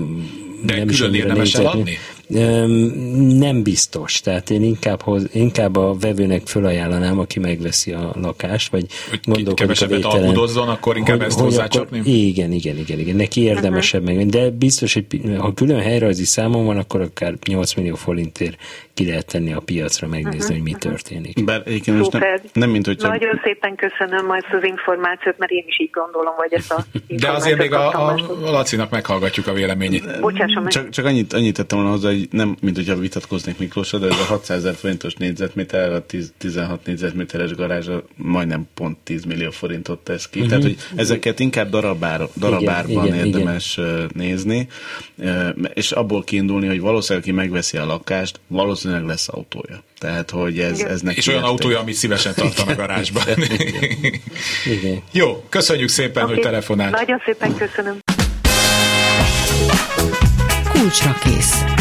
[0.62, 1.98] de nem külön érdemes eladni?
[2.28, 4.20] Nem biztos.
[4.20, 10.06] Tehát én inkább, hoz, inkább a vevőnek fölajánlanám, aki megveszi a lakást, vagy hogy gondolkodik
[10.06, 12.02] a alkudozzon, akkor inkább hogy, ezt hozzácsapni?
[12.04, 13.16] Igen, igen, igen, igen.
[13.16, 14.18] Neki érdemesebb uh-huh.
[14.18, 14.28] meg.
[14.28, 15.06] De biztos, hogy
[15.38, 18.58] ha külön helyrajzi számon van, akkor akár 8 millió forintért
[18.94, 20.52] ki lehet tenni a piacra, megnézni, uh-huh.
[20.52, 21.46] hogy mi történik.
[21.46, 22.22] Bár egyébként most nem,
[22.54, 26.54] nem mint hogy Nagyon szépen köszönöm majd az információt, mert én is így gondolom, hogy
[26.54, 28.14] ezt a De azért még a, a,
[28.46, 30.20] a Lacinak meghallgatjuk a véleményét.
[30.20, 30.72] Bocsásom meg.
[30.72, 34.20] Csak, csak annyit, annyit tettem volna hozzá, hogy nem, mint hogyha vitatkoznék Miklósra, de ez
[34.20, 40.00] a 600 ezer forintos négyzetméter, a 10, 16 négyzetméteres garázs majdnem pont 10 millió forintot
[40.00, 40.40] tesz ki.
[40.40, 40.50] Uh-huh.
[40.50, 44.10] Tehát, hogy ezeket inkább darabár, darabárban igen, érdemes igen.
[44.14, 44.68] nézni,
[45.74, 49.84] és abból kiindulni, hogy valószínűleg, aki megveszi a lakást, valószínűleg lesz autója.
[50.00, 51.54] Tehát, hogy ez, ez neki És olyan érték.
[51.54, 53.24] autója, amit szívesen tartan a garázsban.
[53.28, 54.22] Igen.
[54.66, 55.02] Igen.
[55.12, 56.36] Jó, köszönjük szépen, okay.
[56.36, 56.92] hogy telefonált.
[56.92, 57.98] Nagyon szépen köszönöm.
[60.72, 61.77] Kulcsra kész.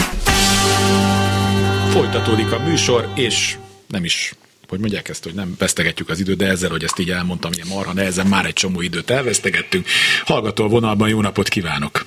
[1.97, 3.57] Folytatódik a műsor, és
[3.89, 4.33] nem is
[4.69, 7.67] hogy mondják ezt, hogy nem vesztegetjük az időt, de ezzel, hogy ezt így elmondtam, ilyen
[7.71, 9.87] marha nehezen már egy csomó időt elvesztegettünk.
[10.25, 12.07] Hallgató a vonalban, jó napot kívánok!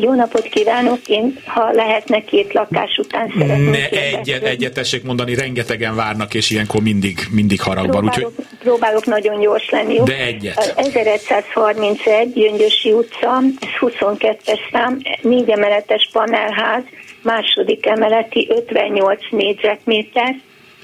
[0.00, 5.34] Jó napot kívánok, én ha lehetne két lakás után szeretném Ne egyet, egyet tessék mondani,
[5.34, 8.04] rengetegen várnak, és ilyenkor mindig, mindig harag van.
[8.04, 8.26] Úgyhogy...
[8.58, 9.94] Próbálok nagyon gyors lenni.
[9.94, 10.04] Jó?
[10.04, 10.74] De egyet.
[10.76, 16.82] 1131 Gyöngyösi utca, ez 22-es szám, négy emeletes panelház,
[17.26, 20.34] második emeleti 58 négyzetméter,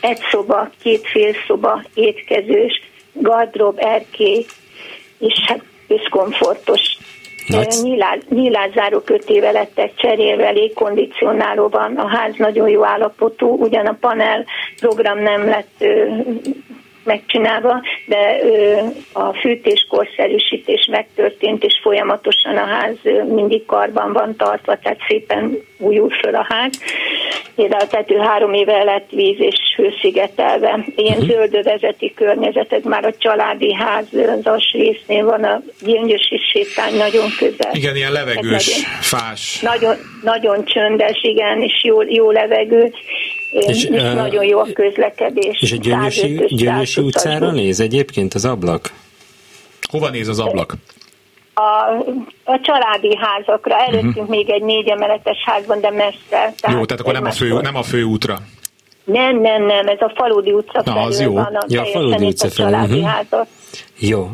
[0.01, 4.47] egy szoba, két félszoba, étkezős, gardrób, erkély,
[5.19, 6.81] és hát összkomfortos
[7.83, 14.45] Nyílá, nyílászáró kötével lettek cserélve, légkondicionáló van, a ház nagyon jó állapotú, ugyan a panel
[14.81, 15.85] program nem lett
[17.05, 18.39] megcsinálva, de
[19.13, 22.97] a fűtés korszerűsítés megtörtént, és folyamatosan a ház
[23.29, 26.81] mindig karban van tartva, tehát szépen újul föl a ház.
[27.55, 30.85] Például a tető három éve lett víz és hőszigetelve.
[30.97, 31.31] Ilyen uh-huh.
[31.31, 34.07] zöldövezeti környezetek, már a családi ház
[34.43, 37.71] az résznél van a gyöngyösi sétány nagyon közel.
[37.73, 39.61] Igen, ilyen levegős, nagyon, fás.
[39.61, 42.93] Nagyon, nagyon csöndes, igen, és jó, jó levegő,
[43.53, 45.61] és, és uh, nagyon jó a közlekedés.
[45.61, 48.93] És a Gyöngyösi, Gyöngyösi utcára néz egyébként az ablak?
[49.91, 50.75] Hova néz az ablak?
[51.55, 51.63] a,
[52.45, 53.77] a családi házakra.
[53.77, 54.29] Előttünk uh-huh.
[54.29, 56.17] még egy négy emeletes házban, de messze.
[56.31, 58.39] Tehát jó, tehát akkor nem a, fő, nem a fő útra.
[59.05, 61.33] Nem, nem, nem, ez a Faludi utca Na, az jó.
[61.33, 61.55] van.
[61.55, 63.01] A ja, a Faludi utca felé.
[63.01, 63.47] Uh-huh.
[63.99, 64.31] Jó,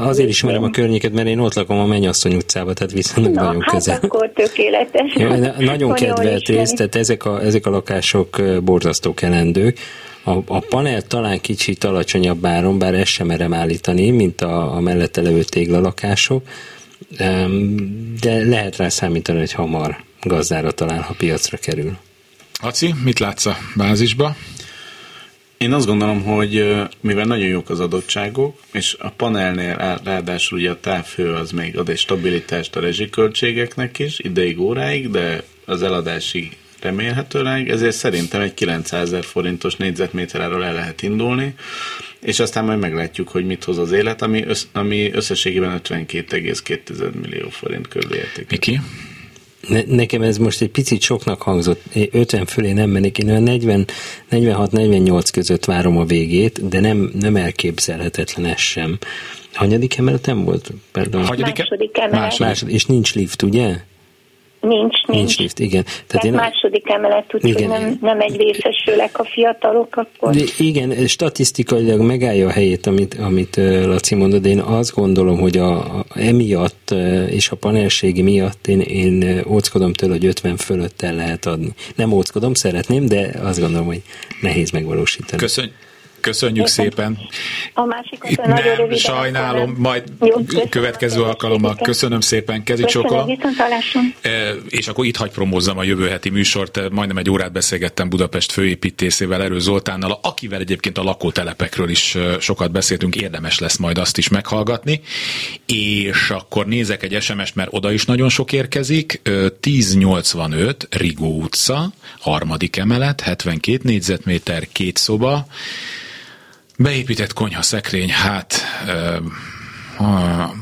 [0.00, 3.60] azért ismerem a környéket, mert én ott lakom a Mennyasszony utcában, tehát viszonylag Na, nagyon
[3.60, 3.98] hát közel.
[4.02, 5.12] akkor tökéletes.
[5.14, 5.28] Jó,
[5.58, 9.78] nagyon kedvelt rész, tehát ezek a, ezek a lakások borzasztó kelendők.
[10.24, 14.80] A, a panel talán kicsit alacsonyabb áron, bár ezt sem merem állítani, mint a, a
[14.80, 16.42] mellette levő téglalakások,
[18.20, 21.96] de lehet rá számítani, hogy hamar gazdára talál, ha piacra kerül.
[22.54, 24.36] Aci, mit látsz a bázisba?
[25.62, 30.80] Én azt gondolom, hogy mivel nagyon jók az adottságok, és a panelnél ráadásul ugye a
[30.80, 37.70] távhő az még ad egy stabilitást a rezsiköltségeknek is, ideig, óráig, de az eladásig remélhetőleg,
[37.70, 41.54] ezért szerintem egy 900 ezer forintos négyzetméteráról el lehet indulni,
[42.20, 47.48] és aztán majd meglátjuk, hogy mit hoz az élet, ami, össz, ami összességében 52,2 millió
[47.48, 48.50] forint körül érték.
[48.50, 48.80] Miki?
[49.68, 53.86] Ne, nekem ez most egy picit soknak hangzott, 50 fölé nem mennék, én olyan 40,
[54.30, 58.98] 46-48 között várom a végét, de nem, nem elképzelhetetlen ez sem.
[59.52, 60.70] Hanyadik emeleten volt?
[60.92, 61.26] Pardon.
[61.26, 62.38] Hanyadik második emelet.
[62.38, 63.76] Második, és nincs lift, ugye?
[64.62, 65.06] Nincs, nincs.
[65.06, 65.82] Nincs lift, igen.
[65.82, 66.32] Tehát, Tehát én...
[66.32, 70.34] második emelet, úgyhogy nem, nem egy részesülek a fiatalok akkor.
[70.34, 75.98] De igen, statisztikailag megállja a helyét, amit, amit Laci mondod, én azt gondolom, hogy a,
[75.98, 76.94] a emiatt
[77.30, 81.74] és a panelségi miatt én, én óckodom tőle, hogy 50 fölött el lehet adni.
[81.94, 84.02] Nem óckodom, szeretném, de azt gondolom, hogy
[84.40, 85.42] nehéz megvalósítani.
[85.42, 85.74] Köszönjük.
[86.22, 86.72] Köszönjük Éppen.
[86.72, 87.18] szépen.
[87.74, 88.98] A másikat Itt nagyon röviden.
[88.98, 90.36] Sajnálom, majd Jó,
[90.68, 91.76] következő alkalommal.
[91.82, 93.26] Köszönöm szépen, kezi csokola.
[94.20, 96.76] E, és akkor itt hagy promózzam a jövő heti műsort.
[96.76, 102.40] E, majdnem egy órát beszélgettem Budapest főépítészével, Erő Zoltánnal, akivel egyébként a lakótelepekről is e,
[102.40, 105.00] sokat beszéltünk, érdemes lesz majd azt is meghallgatni.
[105.66, 109.20] És akkor nézek egy SMS-t, mert oda is nagyon sok érkezik.
[109.60, 115.46] 1085 Rigó utca, harmadik emelet, 72 négyzetméter, két szoba.
[116.78, 118.54] Beépített konyha szekrény, hát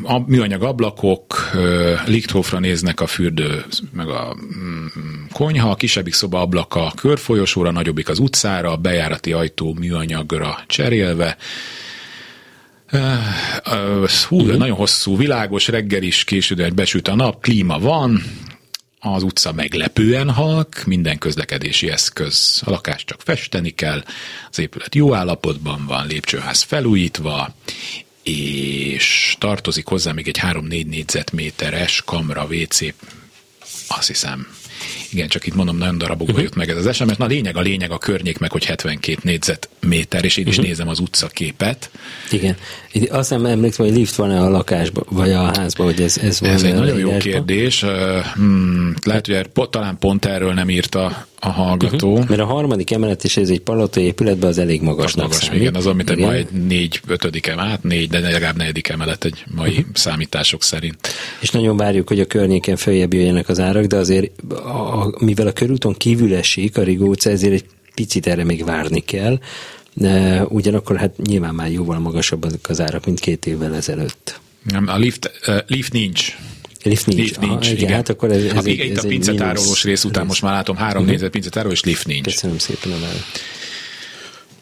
[0.02, 1.50] a műanyag ablakok,
[2.06, 4.86] Lichthofra néznek a fürdő, meg a mm,
[5.32, 11.36] konyha, a kisebbik szoba ablaka körfolyosóra, nagyobbik az utcára, a bejárati ajtó műanyagra cserélve,
[14.28, 14.56] Hú, uh-huh.
[14.56, 18.22] nagyon hosszú, világos, reggel is késő, besüt a nap, klíma van,
[19.00, 24.04] az utca meglepően halk, minden közlekedési eszköz, a lakást csak festeni kell,
[24.50, 27.54] az épület jó állapotban van, lépcsőház felújítva,
[28.22, 32.80] és tartozik hozzá még egy 3-4 négyzetméteres kamra WC,
[33.88, 34.46] azt hiszem
[35.12, 36.42] igen, csak itt mondom, nagyon darabokba uh-huh.
[36.44, 37.16] jött meg ez az SMS.
[37.16, 40.66] Na lényeg a lényeg a környék meg, hogy 72 négyzetméter, és én is uh-huh.
[40.66, 41.90] nézem az utcaképet.
[42.30, 42.56] Igen.
[43.10, 46.50] Azt nem emlékszem, hogy lift van-e a lakásban, vagy a házban, hogy ez, ez van.
[46.50, 47.84] Ez egy nagyon jó kérdés.
[48.34, 52.12] Hmm, lehet, hogy er, talán pont erről nem írta a hallgató.
[52.12, 52.28] Uh-huh.
[52.28, 55.14] Mert a harmadik emelet is ez egy palotai épületben az elég magas.
[55.14, 55.60] magas, számít.
[55.60, 56.28] igen, az, amit igen.
[56.28, 59.84] majd négy, ötödik emelet, hát négy, de legalább negyedik emelet egy mai uh-huh.
[59.92, 61.08] számítások szerint.
[61.40, 64.30] És nagyon várjuk, hogy a környéken följebb jöjjenek az árak, de azért
[64.64, 69.38] a, mivel a körúton kívül esik a Rigóca, ezért egy picit erre még várni kell.
[69.94, 74.40] De ugyanakkor hát nyilván már jóval magasabbak az árak, mint két évvel ezelőtt.
[74.62, 76.36] Nem, a lift, uh, lift nincs.
[76.82, 77.20] Lift nincs.
[77.20, 77.76] Lift nincs, Aha, igen.
[77.76, 77.92] igen.
[77.92, 80.76] Hát akkor ez, ez a, egy, itt ez a pincetárolós rész után most már látom
[80.76, 81.10] három uh-huh.
[81.10, 82.24] négyzet pincetároló, és lift nincs.
[82.24, 82.96] Köszönöm szépen a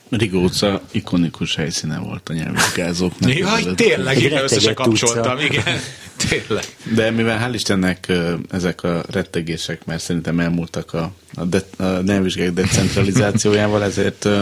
[0.09, 0.31] választ.
[0.31, 3.39] Rigó utca ikonikus helyszíne volt a nyelvvizsgázóknak.
[3.39, 5.81] Jaj, tényleg, én össze kapcsoltam, igen.
[6.29, 6.65] Tényleg.
[6.95, 8.13] De mivel hál' Istennek
[8.51, 14.25] ezek a rettegések mert szerintem elmúltak a, a, de, a nyelvvizsgák decentralizációjával, ezért...
[14.27, 14.33] Ez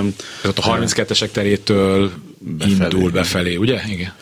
[0.42, 2.72] a 32-esek terétől befelé.
[2.72, 3.80] indul befelé, ugye?
[3.88, 4.12] Igen.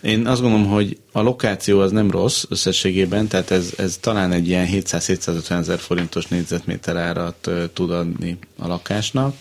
[0.00, 4.48] Én azt gondolom, hogy a lokáció az nem rossz összességében, tehát ez, ez talán egy
[4.48, 9.34] ilyen 700-750 ezer forintos négyzetméter árat tud adni a lakásnak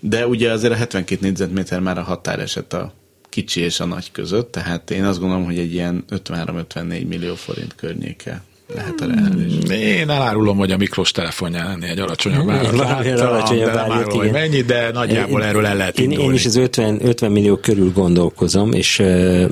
[0.00, 2.92] de ugye azért a 72 négyzetméter már a határeset a
[3.28, 7.74] kicsi és a nagy között, tehát én azt gondolom, hogy egy ilyen 53-54 millió forint
[7.74, 8.42] környéke
[8.74, 9.70] lehet a reális.
[9.70, 14.30] Én elárulom, hogy a Miklós telefonján ennél egy alacsonyabb árat láttam, nem árat, árulom, hogy
[14.30, 16.30] mennyi, de nagyjából erről el lehet én, indulni.
[16.30, 19.02] én is az 50, 50 millió körül gondolkozom, és,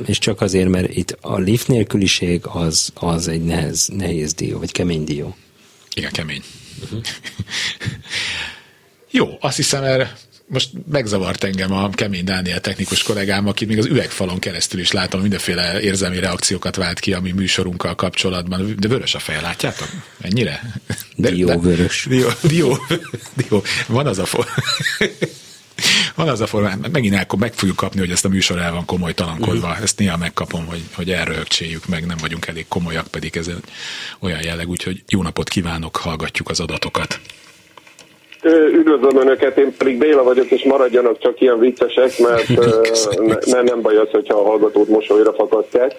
[0.07, 4.73] és csak azért, mert itt a lift nélküliség az, az egy nehez, nehéz dió, vagy
[4.73, 5.37] kemény dió.
[5.95, 6.43] Igen, kemény.
[9.11, 13.87] Jó, azt hiszem erre most megzavart engem a kemény Dániel technikus kollégám, aki még az
[13.87, 18.75] üvegfalon keresztül is látom, mindenféle érzelmi reakciókat vált ki a mi műsorunkkal kapcsolatban.
[18.79, 19.89] De vörös a feje, látjátok?
[20.21, 20.63] Ennyire?
[21.17, 22.07] De, Dióvörös.
[22.09, 22.79] Dió, dió,
[23.35, 23.63] dió.
[23.87, 24.47] Van az a for...
[26.15, 28.85] Van az a formán, megint el, meg fogjuk kapni, hogy ezt a műsor el van
[28.85, 29.69] komolytalankodva.
[29.69, 29.83] Mhm.
[29.83, 33.51] Ezt néha megkapom, hogy, hogy elröhögcséljük meg, nem vagyunk elég komolyak, pedig ez
[34.19, 37.21] olyan jelleg, úgyhogy jó napot kívánok, hallgatjuk az adatokat.
[38.73, 42.49] Üdvözlöm Önöket, én pedig Béla vagyok, és maradjanak csak ilyen viccesek, mert
[43.47, 45.95] ne, nem baj az, hogyha a hallgatót mosolyra fakasztják.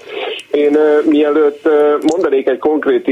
[0.51, 1.69] Én mielőtt
[2.11, 3.07] mondanék egy konkrét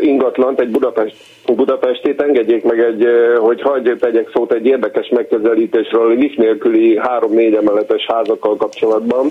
[0.00, 3.06] ingatlant, egy Budapest, Budapestét, engedjék meg, egy,
[3.38, 9.30] hogy hagyj tegyek szót egy érdekes megközelítésről, lift nélküli három-négy emeletes házakkal kapcsolatban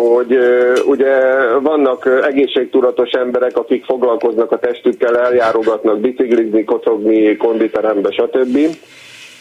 [0.00, 0.38] hogy
[0.86, 1.14] ugye
[1.60, 8.58] vannak egészségtudatos emberek, akik foglalkoznak a testükkel, eljárogatnak biciklizni, kocogni, konditerembe, stb.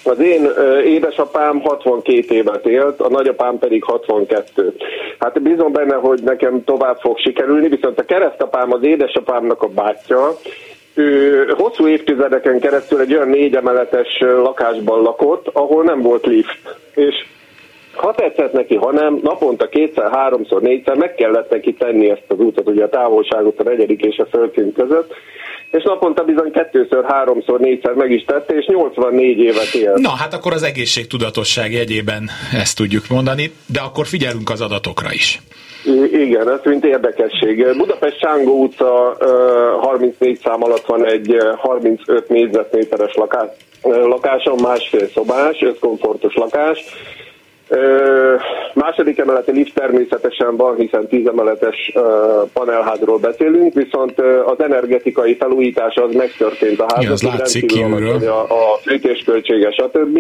[0.03, 0.49] Az én
[0.85, 4.73] édesapám 62 évet élt, a nagyapám pedig 62.
[5.19, 10.31] Hát bízom benne, hogy nekem tovább fog sikerülni, viszont a keresztapám az édesapámnak a bátyja,
[10.93, 16.75] ő hosszú évtizedeken keresztül egy olyan négy emeletes lakásban lakott, ahol nem volt lift.
[16.93, 17.25] És
[17.95, 22.39] ha tetszett neki, ha nem, naponta kétszer, háromszor, négyszer meg kellett neki tenni ezt az
[22.39, 25.13] útot, ugye a távolságot a negyedik és a földszint között,
[25.71, 29.97] és naponta bizony kettőször, háromszor, négyszer meg is tette, és 84 évet élt.
[29.97, 35.39] Na, hát akkor az egészségtudatosság jegyében ezt tudjuk mondani, de akkor figyelünk az adatokra is.
[35.85, 37.77] I- Igen, ez mint érdekesség.
[37.77, 39.27] Budapest Csángó utca ö,
[39.79, 43.47] 34 szám alatt van egy ö, 35 négyzetméteres lakás,
[43.83, 46.79] lakáson, másfél szobás, összkomfortos lakás.
[47.75, 48.35] Ö,
[48.73, 52.01] második emeleti lift természetesen van, hiszen 10 emeletes ö,
[52.53, 58.27] panelházról beszélünk, viszont ö, az energetikai felújítás az megtörtént a Igen, az házak, látszik kívülről.
[58.29, 60.19] a, a fűtésköltsége, stb.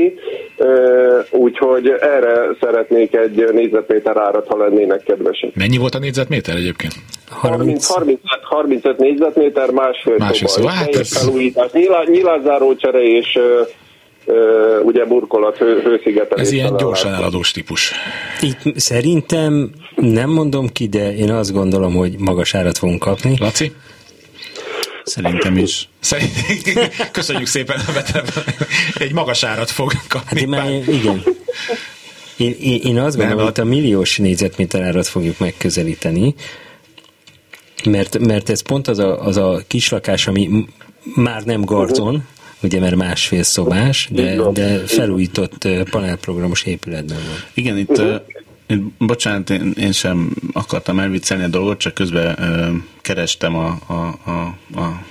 [1.31, 5.55] Úgyhogy erre szeretnék egy négyzetméter árat, ha lennének kedvesek.
[5.55, 6.93] Mennyi volt a négyzetméter egyébként?
[7.29, 10.69] 30, 30, 35 négyzetméter, másfél, Másfél szoba.
[10.69, 13.39] szoba, hát Teljes ez- felújítás, nyilá, nyilázáró csere és
[14.83, 16.45] ugye burkolat, hő, hőszigetelés.
[16.45, 17.91] Ez ilyen gyorsan eladós típus.
[18.41, 23.35] Itt szerintem nem mondom ki, de én azt gondolom, hogy magas árat fogunk kapni.
[23.39, 23.71] Laci?
[25.03, 25.89] Szerintem is.
[25.99, 26.31] Szerint...
[27.11, 27.79] Köszönjük szépen,
[28.97, 30.27] egy magas árat fog kapni.
[30.29, 31.23] Hát én már, igen.
[32.37, 36.35] Én, én, én azt gondolom, hogy a milliós négyzetméter árat fogjuk megközelíteni,
[37.85, 40.65] mert, mert ez pont az a, az a kislakás, ami
[41.15, 42.27] már nem garzon,
[42.65, 47.37] ugye mert másfél szobás, de, de felújított ö, panelprogramos épületben van.
[47.53, 48.15] Igen, itt, uh,
[48.67, 53.93] itt bocsánat, én, én sem akartam elviccelni a dolgot, csak közben uh, kerestem a, a,
[54.31, 55.03] a, a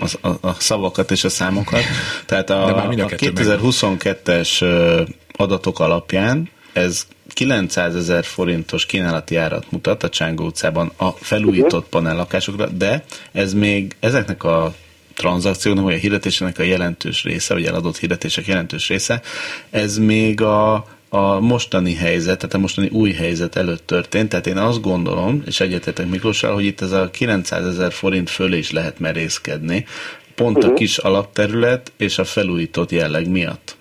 [0.00, 1.82] a, a, a szavakat és a számokat.
[2.26, 9.70] Tehát a, a a kettő 2022-es ö, adatok alapján ez 900 ezer forintos kínálati árat
[9.70, 14.74] mutat a Csángó utcában a felújított panellakásokra, de ez még ezeknek a
[15.20, 19.22] tranzakcióknak, vagy a hirdetésének a jelentős része, vagy eladott hirdetések jelentős része,
[19.70, 20.74] ez még a,
[21.08, 25.60] a mostani helyzet, tehát a mostani új helyzet előtt történt, tehát én azt gondolom, és
[25.60, 29.86] egyetetek Miklóssal, hogy itt ez a 900 ezer forint fölé is lehet merészkedni,
[30.34, 30.72] pont uh-huh.
[30.72, 33.76] a kis alapterület és a felújított jelleg miatt.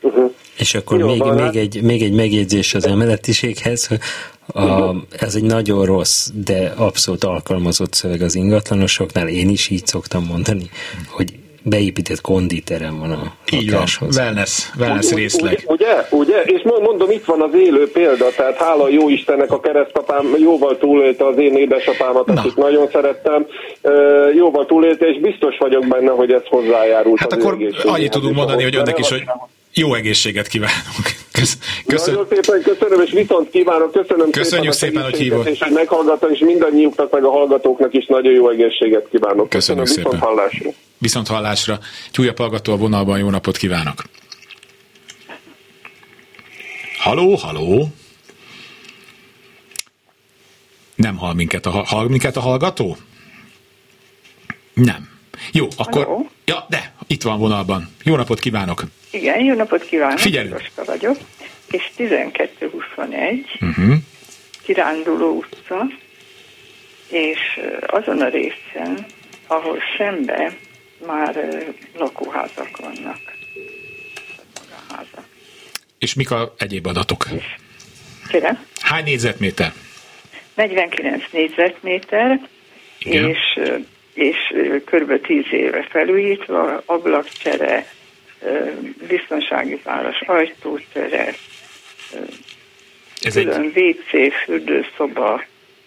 [0.00, 0.32] Uh-huh.
[0.58, 3.88] És akkor Jó, még, van, még, hát- egy, még egy megjegyzés az emeletiséghez.
[4.46, 9.28] A, ez egy nagyon rossz, de abszolút alkalmazott szöveg az ingatlanosoknál.
[9.28, 10.70] Én is így szoktam mondani,
[11.10, 11.32] hogy
[11.62, 14.16] beépített konditerem van a Így van, lakáshoz.
[14.16, 15.62] wellness, wellness részleg.
[15.66, 16.42] Ugye, ugye?
[16.42, 20.78] És mo- mondom, itt van az élő példa, tehát hála jó Istennek a keresztapám jóval
[20.78, 22.40] túlélte az én édesapámat, Na.
[22.40, 23.46] akit nagyon szerettem,
[24.34, 28.62] jóval túlélte, és biztos vagyok benne, hogy ez hozzájárult Hát az akkor annyit tudunk mondani,
[28.62, 29.24] hogy önnek is, hogy
[29.78, 31.06] jó egészséget kívánunk.
[31.32, 35.46] Kösz, köszön, Nagyon szépen köszönöm, és viszont kívánok, köszönöm Köszönjük szépen, szépen, hogy hívott.
[35.46, 39.48] És hogy meghallgattak, és mindannyiuknak, meg a hallgatóknak is nagyon jó egészséget kívánok.
[39.48, 40.04] Köszönöm, szépen.
[40.04, 40.70] viszont hallásra.
[40.98, 41.78] Viszont hallásra.
[42.12, 44.02] Egy újabb hallgató a vonalban, jó napot kívánok.
[46.98, 47.88] Haló, haló.
[50.94, 52.96] Nem hall minket a, hall minket a hallgató?
[54.74, 55.15] Nem.
[55.52, 56.04] Jó, akkor...
[56.04, 56.30] Haló?
[56.44, 57.88] Ja, de, itt van vonalban.
[58.04, 58.82] Jó napot kívánok.
[59.10, 60.52] Igen, jó napot kívánok, Figyelünk.
[60.58, 61.16] Roska vagyok,
[61.70, 63.94] és 1221, Uh-huh.
[64.62, 65.86] kiránduló utca,
[67.08, 67.38] és
[67.86, 69.06] azon a részen
[69.46, 70.56] ahol szembe
[71.06, 71.64] már
[71.98, 73.18] lakóházak vannak.
[75.98, 77.26] És mik a egyéb adatok?
[78.28, 78.64] Kérem?
[78.80, 79.72] Hány négyzetméter?
[80.54, 82.48] 49 négyzetméter,
[82.98, 83.28] Igen.
[83.30, 83.60] és,
[84.16, 84.36] és
[84.84, 85.26] kb.
[85.26, 87.86] 10 éve felújítva, ablakcsere,
[89.08, 91.34] biztonsági páros ajtótere,
[93.22, 95.42] Ez egy, külön WC, fürdőszoba,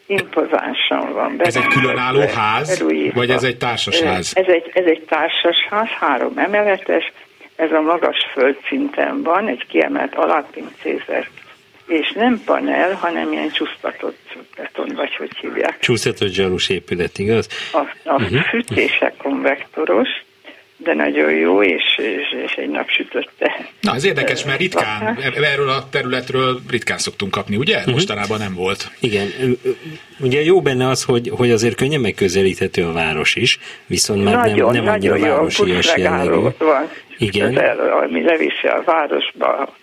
[0.06, 1.42] impozánsan van.
[1.44, 3.20] ez egy különálló ház, felújítva.
[3.20, 4.32] vagy ez egy társasház?
[4.36, 7.12] Ez egy, ez egy társasház, három emeletes,
[7.56, 11.30] ez a magas földszinten van, egy kiemelt alápincézet,
[11.90, 15.80] és nem panel, hanem ilyen csúsztatott beton, vagy hogy hívják.
[15.80, 17.48] Csúszatott zsalus épület, igaz?
[17.72, 18.42] A, a uh-huh.
[18.42, 20.10] fűtése konvektoros,
[20.78, 23.70] de nagyon jó, és, és, és egy nap sütötte.
[23.82, 25.36] Na, ez érdekes, mert ritkán, lakás.
[25.36, 27.82] erről a területről ritkán szoktunk kapni, ugye?
[27.86, 28.92] Mostanában nem volt.
[29.00, 29.28] Igen,
[30.20, 34.74] ugye jó benne az, hogy, hogy azért könnyen megközelíthető a város is, viszont már nagyon,
[34.74, 35.66] nem, nem annyira nagyon jó,
[35.96, 36.36] jellegű.
[36.58, 37.58] van, Igen.
[38.04, 39.78] ami leviszi a városba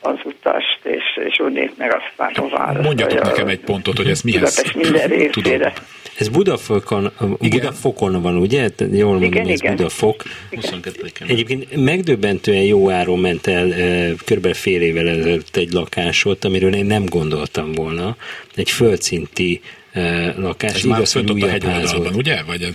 [0.00, 2.84] az utast, és, és onnét meg aztán a város.
[2.84, 5.72] Mondjatok nekem egy pontot, hogy ez mihez Budapest minden tudom.
[6.18, 8.68] Ez Budafokon, Budafokon van, ugye?
[8.92, 9.76] Jól mondom, Igen, hogy ez igen.
[9.76, 10.22] Budafok.
[10.50, 16.74] 22 Egyébként megdöbbentően jó áron ment el eh, körülbelül fél évvel ezelőtt egy lakásot, amiről
[16.74, 18.16] én nem gondoltam volna.
[18.54, 19.60] Egy földszinti
[19.92, 20.74] eh, lakás.
[20.74, 22.42] Ez már igaz, hogy ott a hegyoldalban, ugye?
[22.42, 22.74] Vagy ez...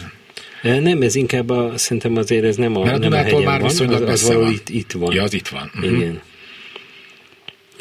[0.61, 3.59] Nem, ez inkább a, szerintem azért ez nem a, Mert a nem a hegyen már
[3.59, 4.51] van, az, az valahol van.
[4.51, 5.13] itt, itt van.
[5.13, 5.71] Ja, az itt van.
[5.73, 5.95] Mhm.
[5.95, 6.21] Igen.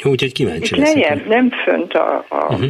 [0.03, 2.69] Úgyhogy kíváncsi Itt lejjebb, nem fönt a, a Mhm.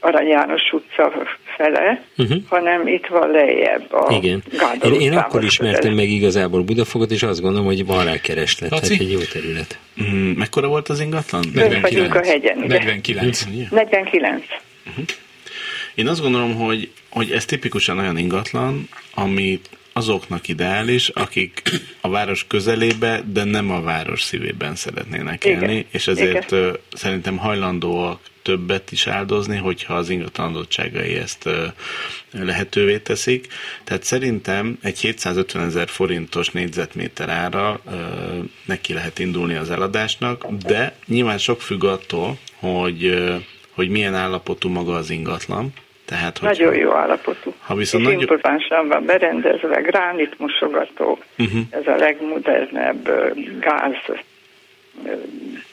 [0.00, 1.12] Arany János utca
[1.56, 2.36] fele, Uh-huh.
[2.48, 4.42] hanem itt van lejjebb a Igen.
[4.84, 5.94] Én, én akkor ismertem közel.
[5.96, 8.70] meg igazából Budafokot, és azt gondolom, hogy van rá kereslet.
[8.70, 8.86] Laci?
[8.88, 9.78] Tehát egy jó terület.
[10.02, 11.42] Mm, mekkora volt az ingatlan?
[11.42, 12.66] Fönt vagyunk a hegyen, ugye?
[12.78, 13.44] 49.
[13.70, 14.42] 49.
[15.94, 19.60] Én azt gondolom, hogy, hogy ez tipikusan olyan ingatlan, ami
[19.98, 21.62] azoknak ideális, akik
[22.00, 25.62] a város közelébe, de nem a város szívében szeretnének Igen.
[25.62, 26.76] élni, és ezért Igen.
[26.92, 31.48] szerintem hajlandóak többet is áldozni, hogyha az ingatlan adottságai ezt
[32.30, 33.46] lehetővé teszik.
[33.84, 37.80] Tehát szerintem egy 750 ezer forintos négyzetméter ára
[38.64, 43.24] neki lehet indulni az eladásnak, de nyilván sok függ attól, hogy,
[43.70, 45.72] hogy milyen állapotú maga az ingatlan.
[46.08, 47.54] Tehát, hogy Nagyon jó állapotú.
[47.60, 51.60] Ha viszont és nagy- impozánsan van berendezve, gránit mosogató, Uh-huh.
[51.70, 53.10] ez a legmodernebb
[53.60, 54.18] gáz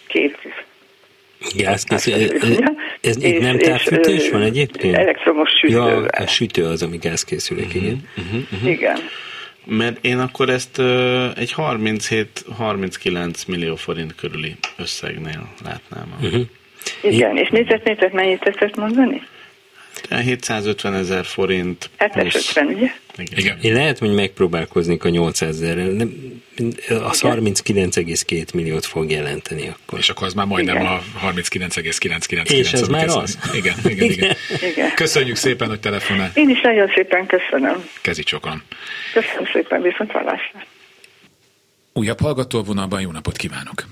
[0.07, 0.37] két
[1.55, 2.13] Gázkészül.
[2.13, 2.27] Ez,
[3.01, 4.95] ez És- nem és, távfűtés van egyébként?
[4.95, 5.87] elektromos sütővel.
[6.01, 8.09] Ja, a sütő az, ami gázkészülék, igen.
[8.17, 8.69] Uh-huh.
[8.69, 8.97] Igen.
[9.65, 16.15] Mert én akkor ezt ö, egy 37-39 millió forint körüli összegnél látnám.
[16.21, 16.41] Uh-huh.
[17.01, 19.21] Igen, és négyzetmétert mennyit tetszett mondani?
[20.09, 20.25] Uh-huh.
[20.25, 21.89] 750 ezer forint.
[21.97, 22.91] Hetes plusz- ötven, ugye?
[23.17, 23.37] Igen.
[23.37, 23.57] Igen.
[23.61, 25.87] Én lehet, hogy megpróbálkoznék a 800 ezerrel.
[25.89, 26.41] Nem,
[27.03, 29.99] Az 39,2 milliót fog jelenteni akkor.
[29.99, 30.87] És akkor az már majdnem Igen.
[30.87, 32.49] a 39,999.
[32.67, 33.37] És ez már az?
[33.41, 34.35] kezd- Igen, igen, igen.
[34.71, 34.93] Igen.
[34.95, 36.31] Köszönjük szépen, hogy telefonál.
[36.33, 37.87] Én is nagyon szépen köszönöm.
[38.01, 38.63] Kezi csokon.
[39.13, 40.63] Köszönöm szépen, viszont hallásra.
[41.93, 43.83] Újabb hallgató a vonalban, jó napot kívánok.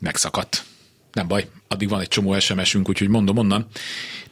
[0.00, 0.62] Megszakadt.
[1.12, 3.66] Nem baj, addig van egy csomó SMS-ünk, úgyhogy mondom onnan.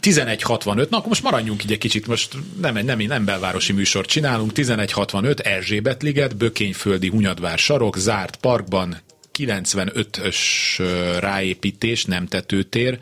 [0.03, 4.53] 11.65, na akkor most maradjunk így egy kicsit, most nem, nem, nem belvárosi műsort csinálunk.
[4.55, 8.97] 11.65, Erzsébet liget, Bökényföldi Hunyadvár sarok, zárt parkban,
[9.39, 10.37] 95-ös
[10.79, 12.99] ö, ráépítés, nem tetőtér,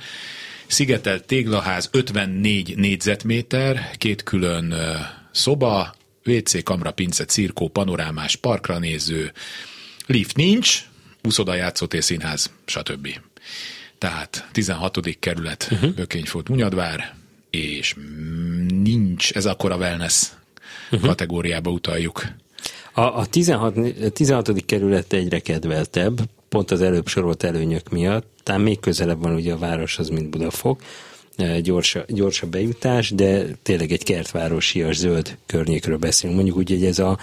[0.67, 4.75] szigetelt téglaház, 54 négyzetméter, két külön
[5.33, 9.33] szoba, WC, kamra, pince, cirkó, panorámás, parkra néző,
[10.07, 10.85] lift nincs,
[11.23, 13.09] úszoda, játszótér, színház, stb.
[14.07, 14.99] Tehát 16.
[15.19, 15.91] kerület, uh-huh.
[15.91, 17.15] Bökényfolt, Munyadvár,
[17.51, 17.95] és
[18.69, 20.29] nincs, ez akkor a wellness
[20.91, 21.09] uh-huh.
[21.09, 22.27] kategóriába utaljuk.
[22.93, 23.75] A, a 16,
[24.13, 24.65] 16.
[24.67, 29.59] kerület egyre kedveltebb, pont az előbb sorolt előnyök miatt, talán még közelebb van ugye a
[29.59, 30.83] városhoz, mint Budafok,
[31.37, 36.37] E, gyors, gyors a bejutás, de tényleg egy kertvárosias zöld környékről beszélünk.
[36.37, 37.19] Mondjuk úgy, hogy ez a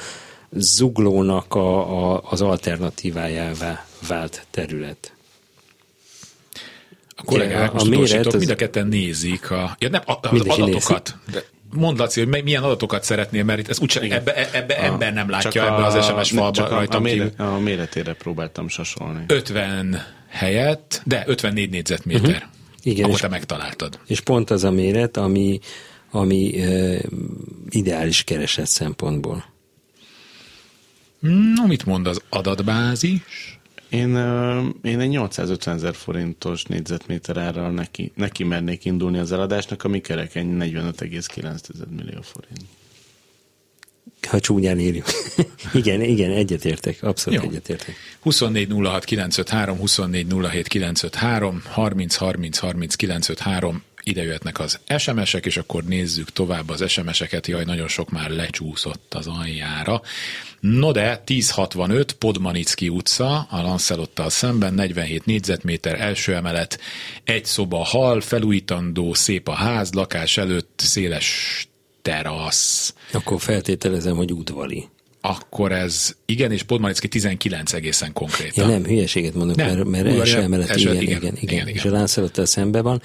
[0.52, 5.14] zuglónak a, a, az alternatívájává vált terület.
[7.24, 11.16] A kollégák A most méret mind a ketten nézik a, ja, nem, a, az adatokat.
[11.32, 11.44] De
[11.74, 15.52] mondd, Laci, hogy milyen adatokat szeretnél, mert itt ez úgyse, ebbe, ebbe ember nem látja
[15.52, 17.18] Csak ebbe az a- SMS ne- falba csak a, a, rajtam kívül.
[17.24, 19.24] méret, a méretére próbáltam sasolni.
[19.28, 22.30] 50 helyett, de 54 négyzetméter.
[22.30, 22.44] Uh-huh.
[22.84, 24.00] Igen, Akkor és- te megtaláltad.
[24.08, 25.60] És pont az a méret, ami,
[26.12, 27.02] ami e,
[27.70, 29.46] ideális kereset szempontból.
[31.56, 33.60] No, mit mond az adatbázis?
[33.94, 34.16] Én,
[34.84, 40.58] én egy 850 ezer forintos négyzetméter árral neki, neki mernék indulni az eladásnak, ami kereken
[40.60, 42.66] 45,9 millió forint.
[44.28, 45.06] ha csúnyán írjuk.
[45.74, 47.50] igen, igen, egyetértek, abszolút Jó.
[47.50, 47.96] egyetértek.
[48.20, 55.58] 24 06 953, 24 07 953, 30 30 30 953, ide jöhetnek az SMS-ek, és
[55.58, 57.48] akkor nézzük tovább az SMS-eket.
[57.48, 60.02] Jaj, nagyon sok már lecsúszott az aljára.
[60.64, 66.80] No de, 1065 Podmanicki utca, a Lancelottal szemben, 47 négyzetméter, első emelet,
[67.24, 71.68] egy szoba hal, felújítandó, szép a ház, lakás előtt, széles
[72.02, 72.94] terasz.
[73.14, 74.88] Akkor feltételezem, hogy udvari.
[75.22, 78.70] Akkor ez, igen, és Podmanicki 19 egészen konkrétan.
[78.70, 81.68] Ja, nem, hülyeséget mondok, nem, mert, mert első emelet, igen, igen, igen, igen, igen, igen,
[81.68, 83.02] és a Lancelottel szembe van,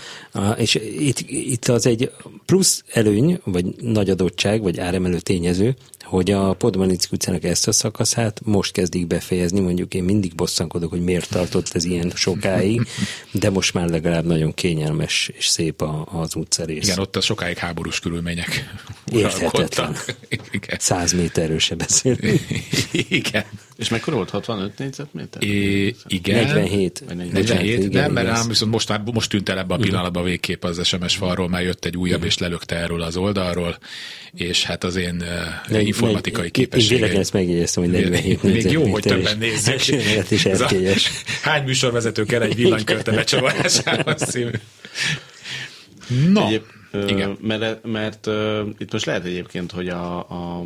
[0.57, 2.11] és itt, itt az egy
[2.47, 5.77] plusz előny, vagy nagy adottság, vagy áremelő tényező,
[6.09, 11.03] hogy a Podmanicki utcának ezt a szakaszát most kezdik befejezni, mondjuk én mindig bosszankodok, hogy
[11.03, 12.87] miért tartott ez ilyen sokáig,
[13.33, 16.87] de most már legalább nagyon kényelmes és szép a, az utcarész.
[16.87, 18.71] Igen, ott a sokáig háborús körülmények
[19.13, 19.97] Érthetetlen.
[20.79, 22.41] Száz méterről se beszélünk.
[22.93, 23.45] Igen.
[23.79, 24.31] És mekkora volt?
[24.31, 25.43] 65 négyzetméter?
[25.43, 26.45] É, igen.
[26.45, 27.03] 47.
[27.07, 30.65] 47, 47 igen, nem, mert ám viszont most, most tűnt el ebbe a pillanatban végképp
[30.65, 33.79] az SMS falról, mert jött egy újabb, és lelökte erről az oldalról,
[34.33, 35.23] és hát az én
[35.71, 37.13] uh, informatikai képességeim.
[37.13, 39.87] Én ezt megjegyeztem, hogy 47 Még jó, hogy többen nézzük.
[40.31, 41.11] is erkélyes.
[41.43, 43.25] Hány műsorvezető kell egy villanykörte
[44.17, 44.51] című.
[46.33, 46.47] No.
[46.47, 46.63] Egyéb,
[47.07, 47.39] igen.
[47.41, 50.65] Mert, mert uh, itt most lehet egyébként, hogy a, a,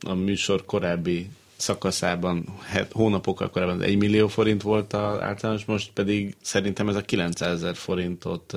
[0.00, 1.28] a műsor korábbi
[1.60, 7.00] szakaszában het, hónapokkal korábban 1 millió forint volt az általános, most pedig szerintem ez a
[7.00, 8.52] 900 ezer forintot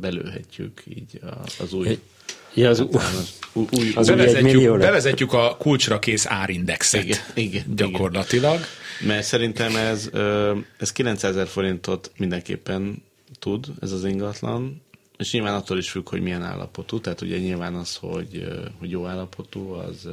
[0.00, 1.20] belőhetjük így
[1.58, 1.98] az új
[2.54, 2.80] Ja, az,
[3.52, 8.54] új, az bevezetjük, bevezetjük a kulcsra kész árindexet igen, igen, gyakorlatilag.
[8.54, 8.66] Igen.
[9.06, 10.10] Mert szerintem ez,
[10.78, 13.02] ez 900 ezer forintot mindenképpen
[13.38, 14.82] tud, ez az ingatlan,
[15.18, 18.48] és nyilván attól is függ, hogy milyen állapotú, tehát ugye nyilván az, hogy,
[18.78, 20.08] hogy jó állapotú, az,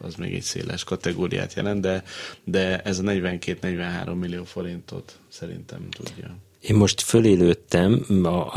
[0.00, 2.04] az még egy széles kategóriát jelent, de,
[2.44, 6.36] de ez a 42-43 millió forintot szerintem tudja.
[6.60, 8.06] Én most fölélődtem,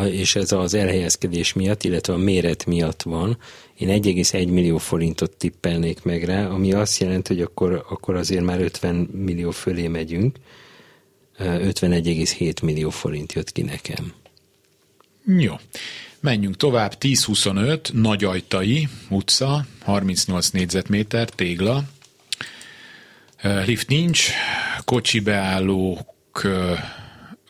[0.09, 3.37] és ez az elhelyezkedés miatt, illetve a méret miatt van.
[3.77, 8.61] Én 1,1 millió forintot tippelnék meg rá, ami azt jelenti, hogy akkor, akkor azért már
[8.61, 10.37] 50 millió fölé megyünk.
[11.39, 14.13] 51,7 millió forint jött ki nekem.
[15.35, 15.59] Jó.
[16.19, 16.95] Menjünk tovább.
[16.99, 21.83] 1025 Nagyajtai utca, 38 négyzetméter, tégla.
[23.41, 24.29] Lift nincs,
[24.85, 26.15] kocsi beállók,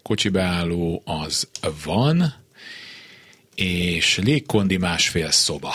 [0.01, 1.47] kocsi beálló az
[1.84, 2.34] van,
[3.55, 5.73] és légkondi másfél szoba.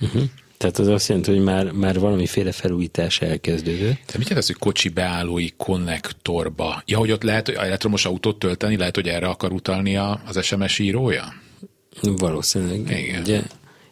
[0.00, 0.22] Uh-huh.
[0.62, 3.98] Tehát az azt jelenti, hogy már, már valamiféle felújítás elkezdődött.
[4.06, 6.82] De mit jelent az, hogy kocsi beállói konnektorba?
[6.86, 11.34] Ja, hogy ott lehet elektromos autót tölteni, lehet, hogy erre akar utalni az SMS írója?
[12.02, 12.98] Valószínűleg.
[12.98, 13.20] Igen.
[13.20, 13.42] Ugye?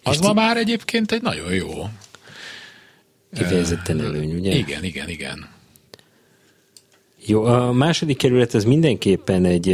[0.03, 1.89] Az ma már egyébként egy nagyon jó.
[3.35, 4.55] Kifejezetten előny, ugye?
[4.55, 5.49] Igen, igen, igen.
[7.27, 9.69] Jó, a második kerület az mindenképpen egy,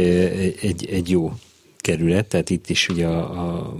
[0.61, 1.33] egy, egy jó
[1.77, 3.77] kerület, tehát itt is ugye a, a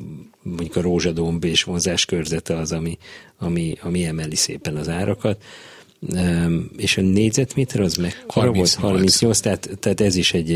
[0.48, 2.98] mondjuk a rózsadomb és vonzás körzete az, ami,
[3.38, 5.44] ami, ami emeli szépen az árakat.
[6.78, 8.76] És a négyzetméter az meg 38.
[8.76, 8.92] volt?
[8.94, 10.52] 38, tehát, tehát ez is egy,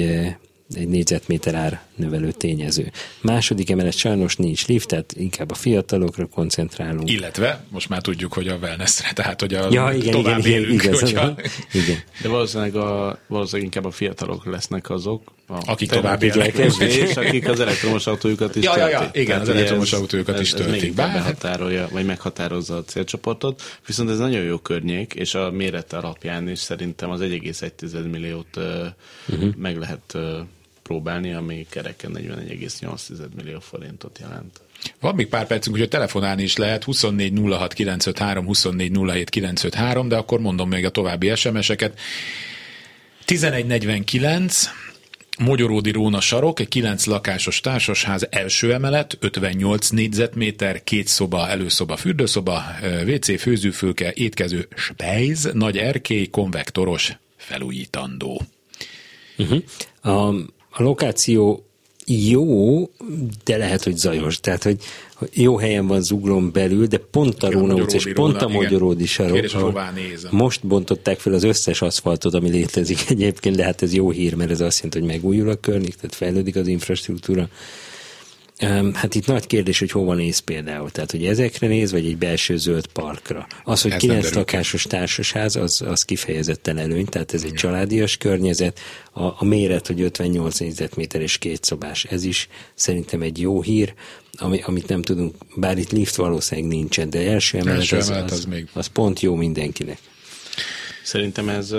[0.76, 2.92] egy négyzetméter ár növelő tényező.
[3.22, 7.12] Második emelet sajnos nincs lift, tehát inkább a fiatalokra koncentrálunk.
[7.12, 10.84] Illetve most már tudjuk, hogy a wellnessre, tehát hogy a ja, igen, tovább igen, élünk.
[10.84, 11.36] Igen, hogyha...
[11.74, 11.98] igen.
[12.22, 15.34] De valószínűleg, a, valószínűleg inkább a fiatalok lesznek azok,
[15.66, 16.58] akik tovább élnek.
[16.80, 18.94] És akik az elektromos autójukat is ja, töltik.
[18.94, 20.90] Ja, ja, igen, Tehát az elektromos ez, autójukat is töltik.
[20.90, 21.14] Ez Bár...
[21.14, 26.60] behatárolja, vagy meghatározza a célcsoportot, viszont ez nagyon jó környék, és a méret alapján is
[26.60, 28.58] szerintem az 1,1 milliót
[29.28, 29.56] uh-huh.
[29.56, 30.18] meg lehet
[30.84, 34.62] próbálni, ami kereken 41,8 millió forintot jelent.
[35.00, 40.16] Van még pár percünk, hogy telefonálni is lehet, 24 06 953, 24 07 953, de
[40.16, 42.00] akkor mondom még a további SMS-eket.
[43.26, 44.70] 1149,
[45.42, 52.64] Mogyoródi Róna sarok, egy 9 lakásos társasház, első emelet, 58 négyzetméter, két szoba, előszoba, fürdőszoba,
[53.08, 58.42] WC, főzőfülke, étkező, spejz, nagy erkély, konvektoros, felújítandó.
[59.38, 59.64] Uh-huh.
[60.02, 60.34] A
[60.72, 61.66] a lokáció
[62.12, 62.90] jó,
[63.44, 64.40] de lehet, hogy zajos.
[64.40, 64.78] Tehát, hogy
[65.34, 69.36] jó helyen van zuglom belül, de pont a Róna utca, és pont a Magyaródi sarok.
[70.30, 74.52] Most bontották fel az összes aszfaltot, ami létezik egyébként, de hát ez jó hír, mert
[74.52, 77.50] ez azt jelenti, hogy megújul a környék, tehát fejlődik az infrastruktúra.
[78.94, 80.92] Hát itt nagy kérdés, hogy hova néz például.
[80.92, 83.48] Tehát, hogy ezekre néz, vagy egy belső zöld parkra.
[83.64, 88.80] Az, hogy kilenc lakásos társasház, az, az kifejezetten előny, tehát ez egy családias környezet.
[89.12, 93.94] A, a méret, hogy 58 négyzetméter és két szobás, ez is szerintem egy jó hír,
[94.38, 98.32] ami, amit nem tudunk, bár itt lift valószínűleg nincsen, de első emelet, első az, emelet
[98.32, 98.68] az, az, még...
[98.74, 100.00] az pont jó mindenkinek.
[101.04, 101.76] Szerintem ez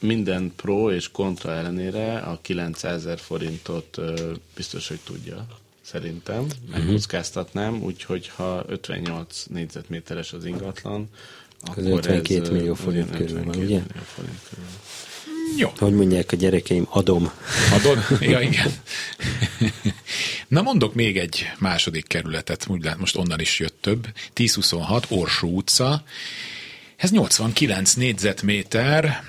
[0.00, 4.00] minden pro és kontra ellenére a 900 ezer forintot
[4.54, 5.46] biztos, hogy tudja
[5.92, 11.08] szerintem, megkockáztatnám, úgyhogy ha 58 négyzetméteres az ingatlan,
[11.60, 13.80] akkor az 52 ez, millió forint körül van, ugye?
[14.04, 14.64] Forint körül.
[15.56, 15.72] Jó.
[15.78, 17.30] Hogy mondják a gyerekeim, adom.
[17.72, 17.98] Adod?
[18.30, 18.72] Ja, igen.
[20.48, 24.06] Na mondok még egy második kerületet, úgy lát, most onnan is jött több.
[24.34, 26.02] 1026, Orsó utca.
[26.96, 29.22] Ez 89 négyzetméter,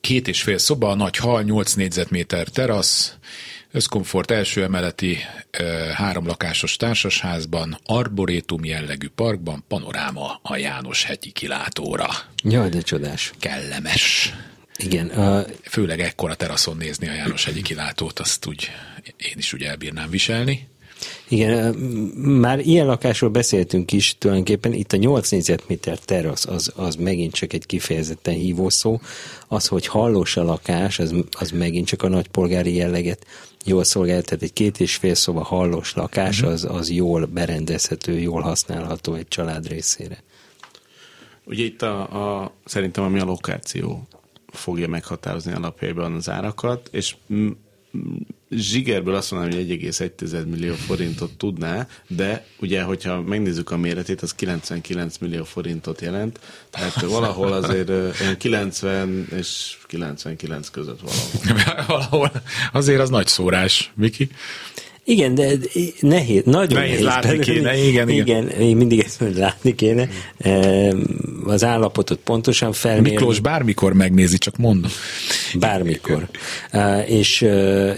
[0.00, 3.18] két és fél szoba, nagy hal, 8 négyzetméter terasz,
[3.72, 5.16] Összkomfort első emeleti
[5.94, 12.08] három lakásos társasházban, arborétum jellegű parkban, panoráma a János hegyi kilátóra.
[12.42, 13.32] Jaj, de csodás.
[13.38, 14.34] Kellemes.
[14.76, 15.06] Igen.
[15.06, 15.46] Uh...
[15.62, 18.70] Főleg ekkora teraszon nézni a János hegyi kilátót, azt úgy
[19.16, 20.68] én is úgy elbírnám viselni.
[21.28, 21.74] Igen,
[22.14, 27.52] már ilyen lakásról beszéltünk is, tulajdonképpen itt a 8 négyzetméter terasz, az, az megint csak
[27.52, 29.00] egy kifejezetten hívószó.
[29.48, 33.26] Az, hogy hallós a lakás, az, az megint csak a nagypolgári jelleget
[33.64, 36.52] jól szolgál, tehát egy két és fél szoba hallós lakás, uh-huh.
[36.52, 40.22] az, az jól berendezhető, jól használható egy család részére.
[41.44, 44.08] Ugye itt a, a szerintem ami a lokáció
[44.46, 47.16] fogja meghatározni alapjában az árakat, és
[48.50, 54.34] zsigerből azt mondom, hogy 1,1 millió forintot tudná, de ugye, hogyha megnézzük a méretét, az
[54.34, 56.40] 99 millió forintot jelent,
[56.70, 57.90] tehát valahol azért
[58.38, 61.84] 90 és 99 között valahol.
[61.86, 62.30] valahol.
[62.72, 64.28] Azért az nagy szórás, Viki.
[65.10, 65.50] Igen, de
[66.00, 66.90] nehéz, nagyon nehéz.
[66.90, 67.44] nehéz látni belőle.
[67.44, 68.26] kéne, igen, igen.
[68.26, 70.08] Igen, én mindig ezt mondom, látni kéne.
[71.44, 73.10] Az állapotot pontosan felmérni.
[73.10, 74.90] Miklós bármikor megnézi, csak mondom.
[75.58, 76.28] Bármikor.
[77.06, 77.46] És,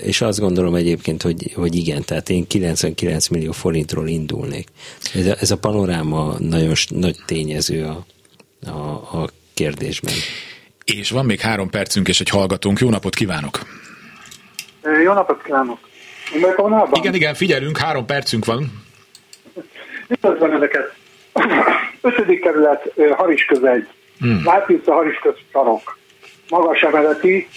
[0.03, 4.69] és azt gondolom egyébként, hogy, hogy igen, tehát én 99 millió forintról indulnék.
[5.15, 8.07] Ez a, ez a panoráma nagyon nagy tényező a,
[8.67, 10.15] a, a kérdésben.
[10.85, 12.79] És van még három percünk, és egy hallgatónk.
[12.79, 13.67] Jó napot kívánok!
[15.05, 15.91] Jó napot kívánok!
[16.93, 18.83] Igen, igen, figyelünk, három percünk van.
[20.09, 20.95] Üdvözlöm Önöket!
[22.01, 23.89] Ötödik kerület, Haris közegy.
[24.19, 24.41] Hmm.
[24.45, 25.21] Látjuk a Haris
[25.53, 25.99] sarok.
[26.49, 27.49] Magas emeleti,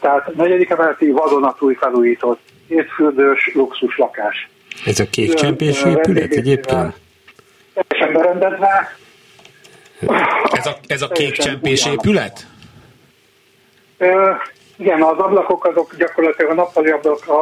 [0.00, 4.48] tehát negyedik emeleti vadonatúj felújított, kétfürdős luxus lakás.
[4.84, 6.94] Ez a kék csempés épület egyébként?
[7.86, 8.96] Teljesen berendezve.
[10.52, 12.46] Ez a, ez a kék csempés épület?
[14.80, 17.40] Igen, az ablakok azok gyakorlatilag a nappali ablak, a,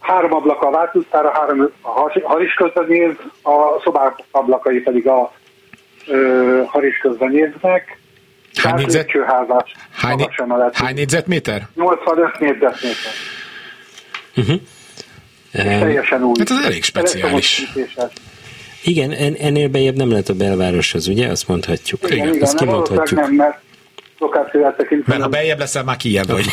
[0.00, 1.90] három ablak a változtára, három a
[2.22, 5.32] haris közben néz, a szobák ablakai pedig a
[6.06, 7.98] ö, haris közben néznek.
[8.54, 9.10] Hány négyzet?
[9.92, 10.28] Hány,
[10.72, 11.68] hány négyzetméter?
[11.74, 13.12] 85 négyzetméter.
[14.36, 14.60] Uh-huh.
[15.52, 16.34] És teljesen új.
[16.38, 17.62] Hát ez elég speciális.
[18.84, 21.28] Igen, en, ennél bejebb nem lehet a belvároshoz, ugye?
[21.28, 22.10] Azt mondhatjuk.
[22.10, 23.20] Igen, igen, Azt kimondhatjuk.
[23.20, 23.58] Nem, mert
[24.22, 25.12] lokációját tekintve.
[25.12, 26.46] Mert ha bejebb leszel, már kijebb vagy.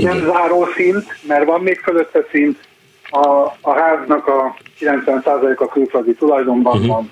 [0.00, 2.58] Nem záró szint, mert van még fölötte szint.
[3.10, 3.28] A,
[3.60, 6.88] a háznak a 90%-a külföldi tulajdonban uh-huh.
[6.88, 7.10] van.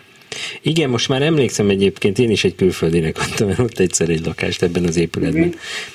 [0.62, 4.62] Igen, most már emlékszem egyébként, én is egy külföldinek adtam el ott egyszer egy lakást
[4.62, 5.46] ebben az épületben.
[5.46, 5.50] Mm.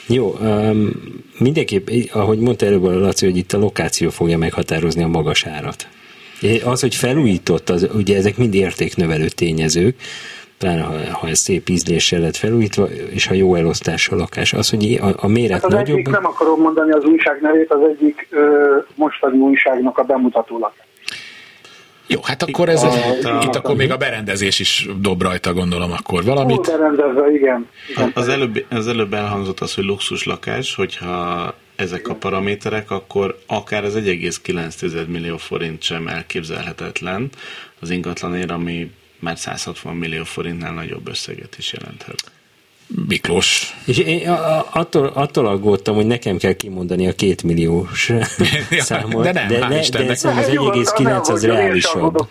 [0.07, 0.91] Jó, um,
[1.37, 5.87] mindenképp, ahogy mondta előbb a Laci, hogy itt a lokáció fogja meghatározni a magas árat.
[6.63, 9.95] Az, hogy felújított, az, ugye ezek mind értéknövelő tényezők,
[10.57, 14.53] pláne ha, ha ez szép ízléssel lett felújítva, és ha jó elosztás a lakás.
[14.53, 15.97] Az, hogy a, a méret hát az nagyobb...
[15.97, 20.85] Egyik, nem akarom mondani az újság nevét, az egyik ö, mostani újságnak a bemutató lakás.
[22.07, 25.53] Jó, hát akkor ez, a, egy, a, itt akkor még a berendezés is dob rajta,
[25.53, 26.61] gondolom akkor valamit.
[26.61, 27.67] berendezve, igen.
[27.89, 28.11] igen.
[28.13, 33.83] Az, előbb, az előbb elhangzott az, hogy luxus lakás, hogyha ezek a paraméterek, akkor akár
[33.83, 37.29] az 1,9 millió forint sem elképzelhetetlen
[37.79, 42.31] az ingatlanért, ami már 160 millió forintnál nagyobb összeget is jelenthet.
[43.07, 43.75] Miklós.
[43.85, 44.29] És én
[44.71, 48.09] attól, attól aggódtam, hogy nekem kell kimondani a két milliós
[48.69, 49.23] ja, számot.
[49.23, 52.27] De nem, de, ne, de szóval az 1,9 az reálisabb.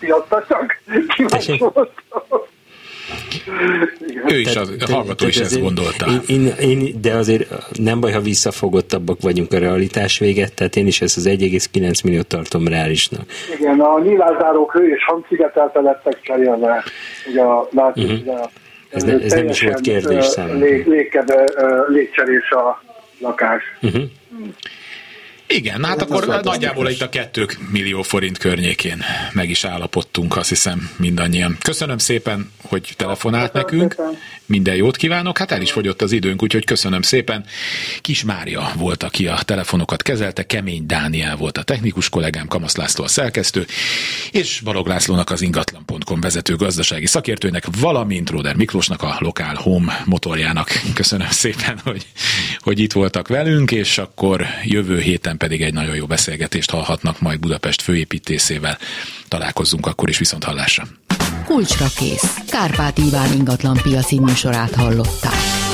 [4.27, 6.05] Ő is, az, a hallgató is ezt gondolta.
[6.27, 7.47] Én, én, én, de azért
[7.79, 12.27] nem baj, ha visszafogottabbak vagyunk a realitás véget, tehát én is ezt az 1,9 milliót
[12.27, 13.25] tartom reálisnak.
[13.59, 16.83] Igen, a nyilázárók hő és hangszigetelte lettek cserélve.
[17.29, 18.49] Ugye a, látjuk, uh-huh.
[18.89, 20.65] ez, ne, ez nem is volt kérdés számomra.
[20.65, 21.43] Lég, légkebe,
[21.87, 22.83] légcserés a
[23.19, 23.63] lakás.
[23.81, 24.03] Uh-huh.
[25.47, 30.49] Igen, hát, hát akkor nagyjából itt a 2 millió forint környékén meg is állapodtunk, azt
[30.49, 31.57] hiszem mindannyian.
[31.61, 33.91] Köszönöm szépen, hogy telefonált köszönöm nekünk.
[33.91, 34.17] Szépen.
[34.45, 35.37] Minden jót kívánok.
[35.37, 37.45] Hát el is fogyott az időnk, úgyhogy köszönöm szépen.
[38.01, 43.03] Kis Mária volt, aki a telefonokat kezelte, Kemény Dániel volt a technikus kollégám, Kamasz László
[43.03, 43.65] a szerkesztő,
[44.31, 50.69] és Balog Lászlónak az ingatlan.com vezető gazdasági szakértőnek, valamint Róder Miklósnak a Lokál Home motorjának.
[50.93, 52.05] Köszönöm szépen, hogy,
[52.59, 57.39] hogy itt voltak velünk, és akkor jövő héten pedig egy nagyon jó beszélgetést hallhatnak majd
[57.39, 58.77] Budapest főépítészével.
[59.27, 60.87] Találkozzunk akkor is viszont hallásra.
[61.45, 62.35] Kulcsra kész.
[62.49, 65.66] Kárpát Iván ingatlan piaci műsorát hallották.